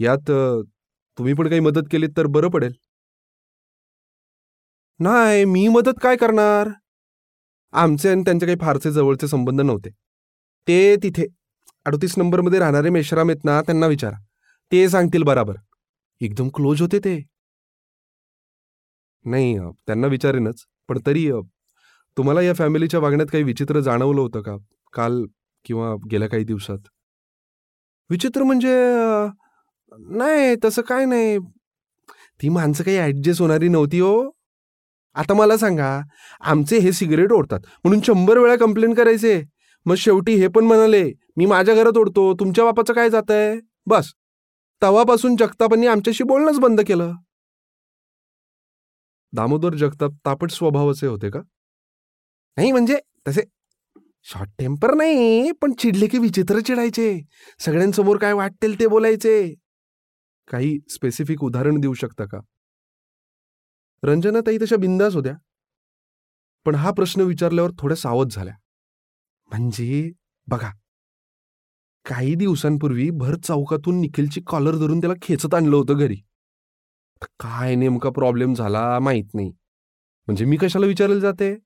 यात 0.00 0.30
तुम्ही 1.18 1.34
पण 1.34 1.48
काही 1.48 1.60
मदत 1.60 1.88
केलीत 1.90 2.08
तर 2.16 2.26
बरं 2.26 2.48
पडेल. 2.50 2.72
नाही 5.00 5.44
मी 5.44 5.68
मदत 5.68 5.98
काय 6.02 6.16
करणार? 6.16 6.68
आमचे 7.72 8.10
आणि 8.10 8.22
त्यांचे 8.22 8.46
काही 8.46 8.58
फारसे 8.60 8.92
जवळचे 8.92 9.28
संबंध 9.28 9.60
नव्हते. 9.60 9.90
ते 10.68 10.96
तिथे. 10.96 11.26
अडतीस 11.86 12.14
नंबरमध्ये 12.18 12.58
राहणारे 12.58 12.90
मेश्राम 12.90 13.28
आहेत 13.30 13.44
ना 13.44 13.60
त्यांना 13.62 13.86
विचारा. 13.86 14.16
ते 14.72 14.88
सांगतील 14.88 15.22
बराबर. 15.22 15.56
एकदम 16.20 16.48
क्लोज 16.48 16.80
होते 16.82 16.98
ते. 16.98 17.22
नाही 19.24 19.58
त्यांना 19.86 20.06
विचारेनच. 20.06 20.64
पण 20.88 20.98
तरी 21.06 21.30
तुम्हाला 22.16 22.40
या 22.42 22.54
फॅमिलीच्या 22.54 23.00
वागण्यात 23.00 23.26
काही 23.32 23.44
विचित्र 23.44 23.80
जाणवलं 23.80 24.20
होतं 24.20 24.42
का? 24.42 24.56
काल 24.92 25.24
किंवा 25.64 25.94
गेल्या 26.10 26.28
काही 26.28 26.44
दिवसात? 26.44 26.78
विचित्र 28.10 28.42
म्हणजे 28.42 28.74
नाही 30.18 30.54
तसं 30.64 30.82
काय 30.82 31.04
नाही. 31.04 31.38
ती 32.42 32.48
माणसं 32.48 32.84
काही 32.84 32.96
ॲडजस्ट 32.98 33.40
होणारी 33.40 33.68
नव्हती 33.68 34.00
हो. 34.00 34.30
आता 35.14 35.34
मला 35.34 35.56
सांगा 35.56 36.00
आमचे 36.40 36.78
हे 36.78 36.92
सिगरेट 36.92 37.32
ओढतात. 37.32 37.60
म्हणून 37.84 38.00
शंभर 38.04 38.38
वेळा 38.38 38.56
कंप्लेंट 38.56 38.96
करायचे. 38.96 39.42
मग 39.86 39.94
शेवटी 39.94 40.34
हे 40.34 40.48
पण 40.48 40.64
म्हणाले 40.64 41.02
मी 41.36 41.46
माझ्या 41.46 41.74
घरात 41.74 41.98
ओढतो. 41.98 42.32
तुमच्या 42.34 42.64
बापाचं 42.64 42.92
काय 42.94 43.10
जात 43.10 43.30
आहे 43.30 43.60
बस. 43.86 44.12
तवापासून 44.82 45.36
जगतापांनी 45.36 45.86
आमच्याशी 45.86 46.24
बोलणंच 46.24 46.58
बंद 46.60 46.80
केलं. 46.80 47.12
दामोदर 49.32 49.74
जगताप 49.74 50.12
तापट 50.26 50.50
स्वभावाचे 50.50 51.06
होते 51.06 51.30
का? 51.30 51.40
नाही 52.56 52.72
म्हणजे 52.72 52.98
तसे 53.28 53.40
शॉर्ट 54.22 54.50
टेम्पर 54.58 54.94
नाही 54.94 55.52
पण 55.52 55.72
चिडले 55.72 56.06
की 56.06 56.18
विचित्र 56.18 56.60
चिडायचे. 56.60 57.22
सगळ्यांसमोर 57.58 58.18
काय 58.18 58.32
वाटतील 58.32 58.80
ते 58.80 58.86
बोलायचे. 58.86 59.54
काही 60.48 60.78
स्पेसिफिक 60.88 61.44
उदाहरण 61.44 61.80
देऊ 61.80 61.94
शकता 61.94 62.24
का? 62.24 62.40
रंजनाताई 64.02 64.58
तशा 64.62 64.76
बिंदास 64.76 65.14
होत्या. 65.14 65.34
पण 66.64 66.74
हा 66.74 66.90
प्रश्न 66.90 67.20
विचारल्यावर 67.20 67.70
थोड्या 67.78 67.96
सावध 67.96 68.28
झाल्या. 68.30 68.54
म्हणजे 69.50 70.12
बघा. 70.46 70.70
काही 72.04 72.34
दिवसांपूर्वी 72.34 73.10
भर 73.10 73.36
चौकातून 73.36 74.00
निखिलची 74.00 74.40
कॉलर 74.46 74.74
धरून 74.74 75.00
त्याला 75.00 75.14
खेचत 75.22 75.54
आणलं 75.54 75.76
होतं 75.76 75.98
घरी. 75.98 76.16
काय 77.22 77.74
नेमका 77.74 78.10
प्रॉब्लेम 78.10 78.54
झाला 78.54 78.98
माहीत 78.98 79.24
नाही. 79.34 79.48
म्हणजे 80.26 80.44
मी 80.44 80.56
कशाला 80.56 80.86
विचारलं 80.86 81.18
जाते? 81.18 81.56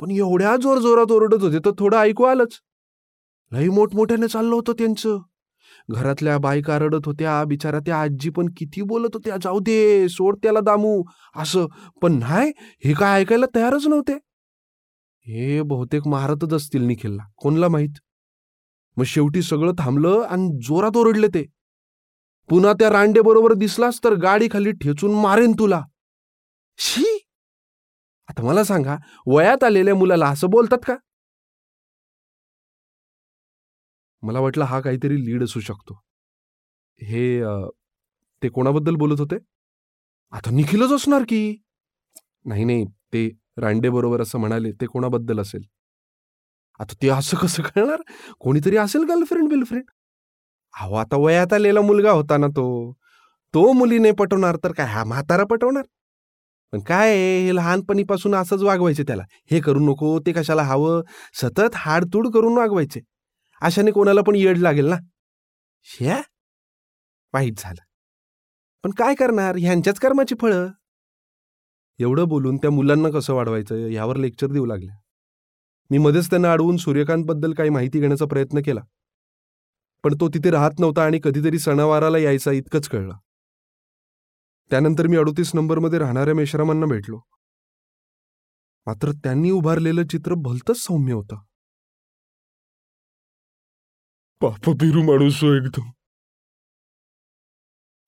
पण 0.00 0.10
एवढ्या 0.10 0.56
जोर 0.56 0.78
जोरात 0.78 1.12
ओरडत 1.12 1.42
होते 1.42 1.58
तर 1.58 1.70
थोडं 1.78 1.96
ऐकू 1.98 2.24
आलंच. 2.24 2.58
लई 3.52 3.68
मोठमोठ्याने 3.68 4.28
चाललं 4.28 4.54
होतं 4.54 4.72
त्यांचं. 4.72 5.18
घरातल्या 5.90 6.38
बायका 6.38 6.78
रडत 6.78 7.06
होत्या 7.06 7.44
बिचारा 7.44 7.78
त्या 7.78 8.00
आजी 8.00 8.30
पण 8.30 8.48
किती 8.56 8.82
बोलत 8.82 9.08
होत्या 9.14 9.36
जाऊ 9.42 9.58
दे 9.60 10.08
सोड 10.08 10.36
त्याला 10.42 10.60
दामू 10.60 11.02
असं. 11.36 11.66
पण 12.02 12.12
नाही 12.12 12.52
हे 12.84 12.94
काय 12.94 13.20
ऐकायला 13.20 13.46
तयारच 13.54 13.86
नव्हते. 13.86 14.12
हे 15.26 15.62
बहुतेक 15.62 16.06
मारतच 16.06 16.52
असतील 16.52 16.82
निखिलला 16.82 17.22
कोणला 17.36 17.68
माहीत? 17.68 17.90
मग 18.96 19.04
शेवटी 19.04 19.42
सगळं 19.42 19.72
थांबलं 19.78 20.22
आणि 20.30 20.58
जोरात 20.62 20.96
ओरडले 20.96 21.26
ते. 21.28 21.44
पुन्हा 22.48 22.72
त्या 22.72 22.90
रांडे 22.90 23.20
बरोबर 23.20 23.52
दिसलास 23.52 24.00
तर 24.04 24.14
गाडी 24.14 24.48
खाली 24.52 24.72
ठेचून 24.72 25.14
मारेन 25.14 25.52
तुला. 25.52 25.82
शी! 26.76 27.15
आता 28.28 28.42
मला 28.42 28.64
सांगा 28.64 28.96
वयात 29.26 29.64
आलेल्या 29.64 29.94
मुलाला 29.94 30.28
असं 30.28 30.50
बोलतात 30.50 30.78
का? 30.86 30.94
मला 34.22 34.40
वाटलं 34.40 34.64
हा 34.64 34.80
काहीतरी 34.80 35.24
लीड 35.24 35.42
असू 35.44 35.60
शकतो. 35.60 35.94
हे 37.00 37.40
ते 38.42 38.48
कोणाबद्दल 38.48 38.94
बोलत 38.96 39.20
होते? 39.20 39.36
आता 40.32 40.50
निखिलच 40.50 40.92
असणार 40.92 41.22
की? 41.28 41.40
नाही 42.44 42.64
नाही 42.64 42.84
ते 43.12 43.28
रांडे 43.58 43.88
बरोबर 43.90 44.20
असं 44.22 44.38
म्हणाले 44.38 44.72
ते 44.72 44.86
कोणाबद्दल 44.86 45.40
असेल? 45.40 45.62
आता 46.80 46.94
ते 47.02 47.08
असं 47.08 47.36
कसं 47.36 47.62
कळणार 47.62 48.02
कोणीतरी 48.40 48.76
असेल 48.76 49.04
गर्लफ्रेंड 49.08 49.48
बिलफ्रेंड? 49.48 49.84
अहो 50.74 50.94
आता 50.94 51.16
वयात 51.16 51.52
आलेला 51.52 51.80
मुलगा 51.80 52.10
होता 52.10 52.36
ना 52.36 52.46
तो. 52.46 52.66
तो 53.54 53.72
मुलीने 53.72 54.10
पटवणार 54.12 54.56
तर 54.64 54.72
काय 54.72 54.86
हा 54.86 55.04
म्हातारा 55.04 55.44
पटवणार? 55.50 55.82
पण 56.72 56.80
काय 56.80 57.16
हे 57.16 57.54
लहानपणीपासून 57.54 58.34
असंच 58.34 58.62
वागवायचे 58.62 59.02
त्याला. 59.02 59.22
हे 59.50 59.60
करू 59.60 59.78
नको 59.78 60.20
ते 60.20 60.32
कशाला 60.32 60.62
हवं? 60.62 61.02
सतत 61.34 61.74
हाडतूड 61.74 62.28
करून 62.28 62.58
वागवायचे. 62.58 63.00
अशाने 63.60 63.90
कोणाला 63.90 64.20
पण 64.22 64.34
येड 64.34 64.58
लागेल 64.58 64.86
ना? 64.86 64.96
श्या! 65.82 66.22
वाईट 67.32 67.54
झालं. 67.58 67.82
पण 68.84 68.90
काय 68.90 69.14
करणार? 69.14 69.56
ह्यांच्याच 69.58 69.98
कर्माची 69.98 70.34
फळं. 70.40 70.68
एवढं 71.98 72.28
बोलून 72.28 72.56
त्या 72.56 72.70
मुलांना 72.70 73.10
कसं 73.10 73.34
वाढवायचं? 73.34 73.76
यावर 73.76 74.16
लेक्चर 74.16 74.46
देऊ 74.46 74.66
लागल्या. 74.66 74.94
मी 75.90 75.98
मध्येच 75.98 76.30
त्यांना 76.30 76.52
अडवून 76.52 76.76
सूर्यकांतबद्दल 76.76 77.52
काही 77.52 77.70
माहिती 77.70 78.00
घेण्याचा 78.00 78.24
प्रयत्न 78.24 78.60
केला. 78.60 78.80
पण 80.04 80.14
तो 80.20 80.28
तिथे 80.28 80.50
राहत 80.50 80.70
नव्हता 80.78 81.04
आणि 81.04 81.20
कधीतरी 81.24 81.58
सणावाराला 81.58 82.18
यायचा 82.18 82.52
इतकंच 82.52 82.88
कळलं. 82.88 83.14
त्यानंतर 84.70 85.06
मी 85.06 85.16
अडोतीस 85.16 85.54
नंबरमध्ये 85.54 85.98
राहणाऱ्या 85.98 86.34
मेश्रामांना 86.34 86.86
भेटलो. 86.86 87.20
मात्र 88.86 89.12
त्यांनी 89.12 89.50
उभारलेलं 89.50 90.02
चित्र 90.06 90.34
भलतंच 90.34 90.76
सौम्य 90.76 91.12
होतं. 91.12 91.36
पापबिरू 94.40 95.02
माणूस 95.02 95.44
हो 95.44 95.52
एकदम. 95.52 95.90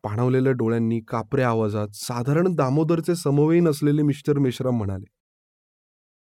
पाणवलेल्या 0.02 0.52
डोळ्यांनी 0.52 1.00
कापऱ्या 1.00 1.48
आवाजात 1.48 1.88
साधारण 1.88 2.54
दामोदरचे 2.54 3.14
समवयीन 3.14 3.68
असलेले 3.68 4.02
मिस्टर 4.02 4.38
मेश्राम 4.38 4.76
म्हणाले 4.76 5.06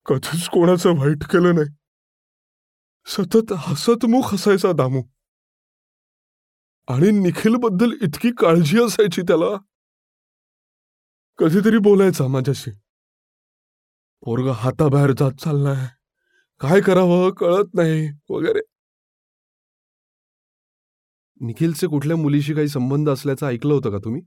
कधीच 0.06 0.50
कोणाचं 0.50 0.90
वाईट 0.90 1.24
केलं 1.24 1.56
नाही. 1.56 1.76
सतत 3.06 3.54
हसतमुख 3.58 4.34
हसायचा 4.34 4.72
दामू. 4.72 5.02
आणि 6.88 7.12
निखिलबद्दल 7.12 7.92
इतकी 8.02 8.32
काळजी 8.32 8.84
असायची 8.84 9.22
त्याला. 9.22 9.69
कधीतरी 11.40 11.78
बोलायचा 11.78 12.28
माझ्याशी. 12.28 12.72
पोरगा 14.22 14.52
हाताबाहेर 14.52 15.12
जात 15.12 15.32
चाललाय. 15.32 15.88
काय 16.60 16.82
करावं 16.82 17.30
कळत 17.32 17.66
नाही 17.74 18.10
वगैरे. 18.30 18.60
निखिलचे 21.42 21.88
कुठल्या 21.88 22.18
मुलीशी 22.18 22.54
काही 22.54 22.68
संबंध 22.68 23.10
असल्याचं 23.10 23.48
ऐकलं 23.48 23.74
होतं 23.74 23.92
का 23.92 23.98
तुम्ही? 23.98 24.22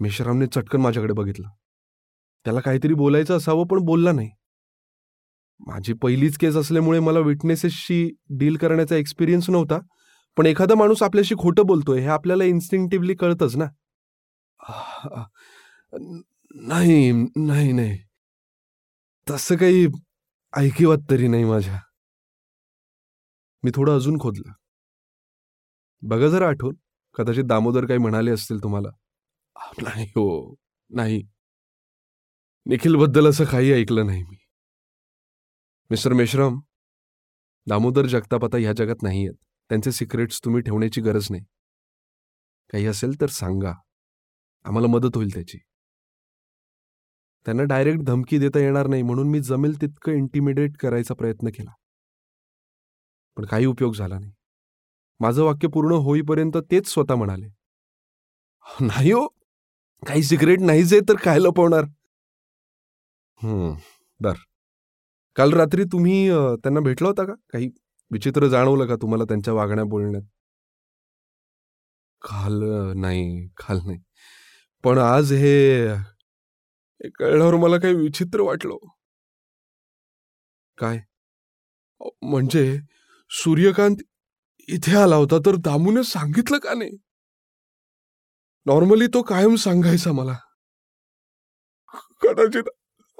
मेश्रामने 0.00 0.46
चटकन 0.46 0.80
माझ्याकडे 0.80 1.12
बघितलं. 1.12 1.48
त्याला 2.44 2.60
काहीतरी 2.60 2.94
बोलायचं 2.94 3.36
असावं 3.36 3.66
पण 3.66 3.78
बोलला 3.78 4.12
नाही. 4.12 4.30
माझी 5.66 5.92
पहिलीच 5.92 6.38
केस 6.38 6.56
असल्यामुळे 6.56 7.00
मला 7.00 7.18
विटनेसेसशी 7.18 8.16
डील 8.30 8.56
करण्याचा 8.56 8.96
एक्सपिरियन्स 8.96 9.50
नव्हता. 9.50 9.78
पण 10.36 10.46
एखादा 10.46 10.74
माणूस 10.74 11.02
आपल्याशी 11.02 11.34
खोटं 11.38 11.66
बोलतोय 11.66 12.00
हे 12.00 12.06
आपल्याला 12.06 12.44
इन्स्टिंक्टिव्हली 12.44 13.14
कळतच 13.14 13.56
ना. 13.56 13.64
नाही 15.92 17.12
नाही 17.36 17.72
नाही. 17.72 17.98
तसं 19.30 19.56
काही 19.56 19.86
ऐकिवात 20.56 20.98
तरी 21.10 21.28
नाही 21.28 21.44
माझ्या. 21.44 21.78
मी 23.62 23.70
थोडं 23.74 23.96
अजून 23.96 24.18
खोदलं. 24.18 24.52
बघा 26.02 26.28
जरा 26.28 26.48
आठवून 26.48 26.74
कदाचित 27.14 27.44
दामोदर 27.44 27.86
काही 27.86 27.98
म्हणाले 27.98 28.30
असतील 28.30 28.62
तुम्हाला. 28.62 28.88
नाही 29.82 30.06
हो 30.06 30.54
नाही. 30.90 31.22
निखिलबद्दल 32.66 33.26
असं 33.26 33.44
काही 33.44 33.72
ऐकलं 33.72 34.06
नाही 34.06 34.22
मी. 34.22 34.36
मिस्टर 35.90 36.12
मेश्राम 36.12 36.60
दामोदर 37.68 38.06
जगताप 38.06 38.44
आता 38.44 38.56
ह्या 38.56 38.72
जगात 38.72 39.02
नाही 39.02 39.18
आहेत. 39.18 39.34
त्यांचे 39.68 39.92
सिक्रेट्स 39.92 40.40
तुम्ही 40.44 40.62
ठेवण्याची 40.62 41.00
गरज 41.00 41.26
नाही. 41.30 41.42
काही 42.70 42.86
असेल 42.86 43.20
तर 43.20 43.26
सांगा. 43.26 43.72
आम्हाला 44.64 44.88
मदत 44.88 45.16
होईल 45.16 45.34
त्याची. 45.34 45.58
त्यांना 47.46 47.62
डायरेक्ट 47.62 48.02
धमकी 48.04 48.38
देता 48.38 48.58
येणार 48.58 48.86
नाही 48.86 49.02
म्हणून 49.02 49.28
मी 49.28 49.40
जमेल 49.40 49.80
तितकं 49.80 50.12
इंटिमिडेट 50.12 50.76
करायचा 50.76 51.14
प्रयत्न 51.14 51.48
केला. 51.48 51.70
पण 53.36 53.44
काही 53.44 53.66
उपयोग 53.66 53.94
झाला 53.94 54.18
नाही. 54.18 54.32
माझं 55.20 55.42
वाक्य 55.44 55.68
पूर्ण 55.68 55.92
होईपर्यंत 56.04 56.56
तेच 56.70 56.88
स्वतः 56.88 57.14
म्हणाले. 57.14 57.46
नाही 58.80 59.10
हो 59.12 59.26
काही 60.02 60.22
सिगरेट 60.22 60.60
नाही 60.60 60.82
जे 60.84 61.00
तर 61.08 61.16
काय 61.24 61.38
लपवणार? 61.38 61.84
हम्म 63.40 63.74
बर 64.20 64.34
काल 65.36 65.52
रात्री 65.52 65.84
तुम्ही 65.84 66.28
त्यांना 66.62 66.80
भेटला 66.80 67.08
होता 67.08 67.24
का? 67.24 67.34
काही 67.52 67.70
विचित्र 68.10 68.48
जाणवलं 68.48 68.86
का 68.86 68.96
तुम्हाला 69.02 69.24
त्यांच्या 69.24 69.54
वागण्या 69.54 69.84
बोलण्यात? 69.84 70.22
काल 72.22 72.62
नाही 72.96 73.46
काल 73.56 73.78
नाही. 73.86 73.98
पण 74.84 74.98
आज 74.98 75.32
हे 75.32 75.54
हे 77.04 77.10
कळल्यावर 77.10 77.54
मला 77.54 77.76
काही 77.76 77.94
विचित्र 77.94 78.40
वाटलं 78.40 78.72
हो. 78.72 78.94
काय? 80.78 80.98
म्हणजे 82.22 82.78
सूर्यकांत 83.30 83.96
इथे 84.68 85.02
आला 85.02 85.16
होता 85.16 85.38
तर 85.38 85.56
दामूने 85.56 86.04
सांगितलं 86.04 86.58
का 86.58 86.74
नाही? 86.74 86.90
नॉर्मली 88.66 89.06
तो 89.06 89.22
कायम 89.22 89.54
सांगायचा 89.54 90.12
मला. 90.12 90.38
कदाचित 92.20 92.68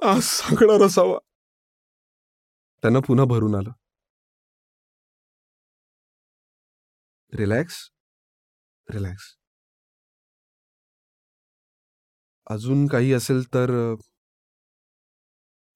आज 0.03 0.21
सांगणार 0.21 0.85
असावा. 0.85 1.19
त्यांना 2.81 2.99
पुन्हा 2.99 3.25
भरून 3.25 3.55
आलं. 3.55 3.71
रिलॅक्स? 7.33 7.91
रिलॅक्स. 8.89 9.40
अजून 12.51 12.87
काही 12.87 13.13
असेल 13.13 13.43
तर 13.53 13.95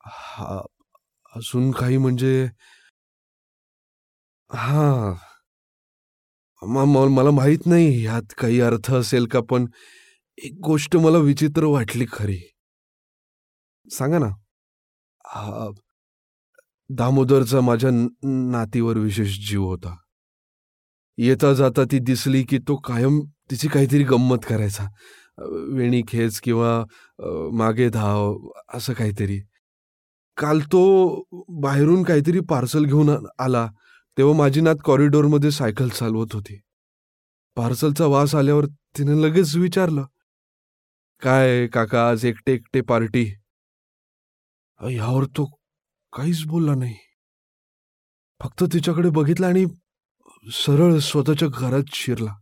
हा 0.06 0.62
अजून 1.36 1.72
काही 1.72 1.98
म्हणजे 1.98 2.48
हा. 4.52 5.14
मला 6.62 7.32
माहीत 7.32 7.66
नाही 7.66 8.02
ह्यात 8.02 8.34
काही 8.38 8.62
अर्थ 8.62 8.92
असेल 8.92 9.26
का 9.26 9.40
पण 9.50 9.66
एक 10.38 10.54
गोष्ट 10.64 10.96
मला 10.96 11.18
विचित्र 11.18 11.66
वाटली 11.66 12.06
खरी. 12.12 12.40
सांगा 13.88 14.20
ना. 14.20 14.28
हा 15.26 15.70
दामोदरचा 16.90 17.62
माझ्या 17.62 17.90
नातीवर 18.52 18.98
विशेष 18.98 19.38
जीव 19.50 19.64
होता. 19.64 19.96
येता 21.18 21.54
जाता 21.54 21.84
ती 21.84 22.00
दिसली 22.00 22.44
की 22.44 22.58
तो 22.58 22.76
कायम 22.76 23.20
तिची 23.52 23.68
काहीतरी 23.68 24.04
गंमत 24.04 24.46
करायचा. 24.50 24.88
वेणी 25.38 26.02
खेच 26.08 26.40
किंवा 26.42 26.84
मागे 27.58 27.90
धाव 27.90 28.38
असं 28.74 28.94
काहीतरी. 28.94 29.40
काल 30.38 30.60
तो 30.72 30.82
बाहेरून 31.62 32.04
काहीतरी 32.04 32.40
पार्सल 32.50 32.86
घेऊन 32.86 33.10
आला 33.40 33.68
तेव्हा 34.18 34.38
माझी 34.38 34.62
नात 34.62 34.76
कॉरिडॉरमध्ये 34.86 35.52
सायकल 35.52 35.90
चालवत 35.90 36.34
होती. 36.34 36.60
पार्सलचा 37.58 38.06
वास 38.06 38.36
आल्यावर 38.36 38.66
तिने 38.98 39.22
लगेच 39.22 39.56
विचारलं 39.56 40.06
काय 41.22 41.66
काका 41.68 42.08
आज 42.10 42.26
एकटे 42.26 42.54
एकटे 42.54 42.82
पार्टी? 42.82 43.26
यावर 44.80 45.26
तो 45.38 45.46
काहीच 46.14 46.44
बोलला 46.48 46.76
नाही. 46.76 46.96
फक्त 48.42 48.64
तिच्याकडे 48.74 49.10
बघितलं 49.10 49.48
आणि 49.48 49.66
सरळ 50.46 50.98
स्वतःच्या 51.00 51.48
घरात 51.48 51.94
शिरला. 51.94 52.34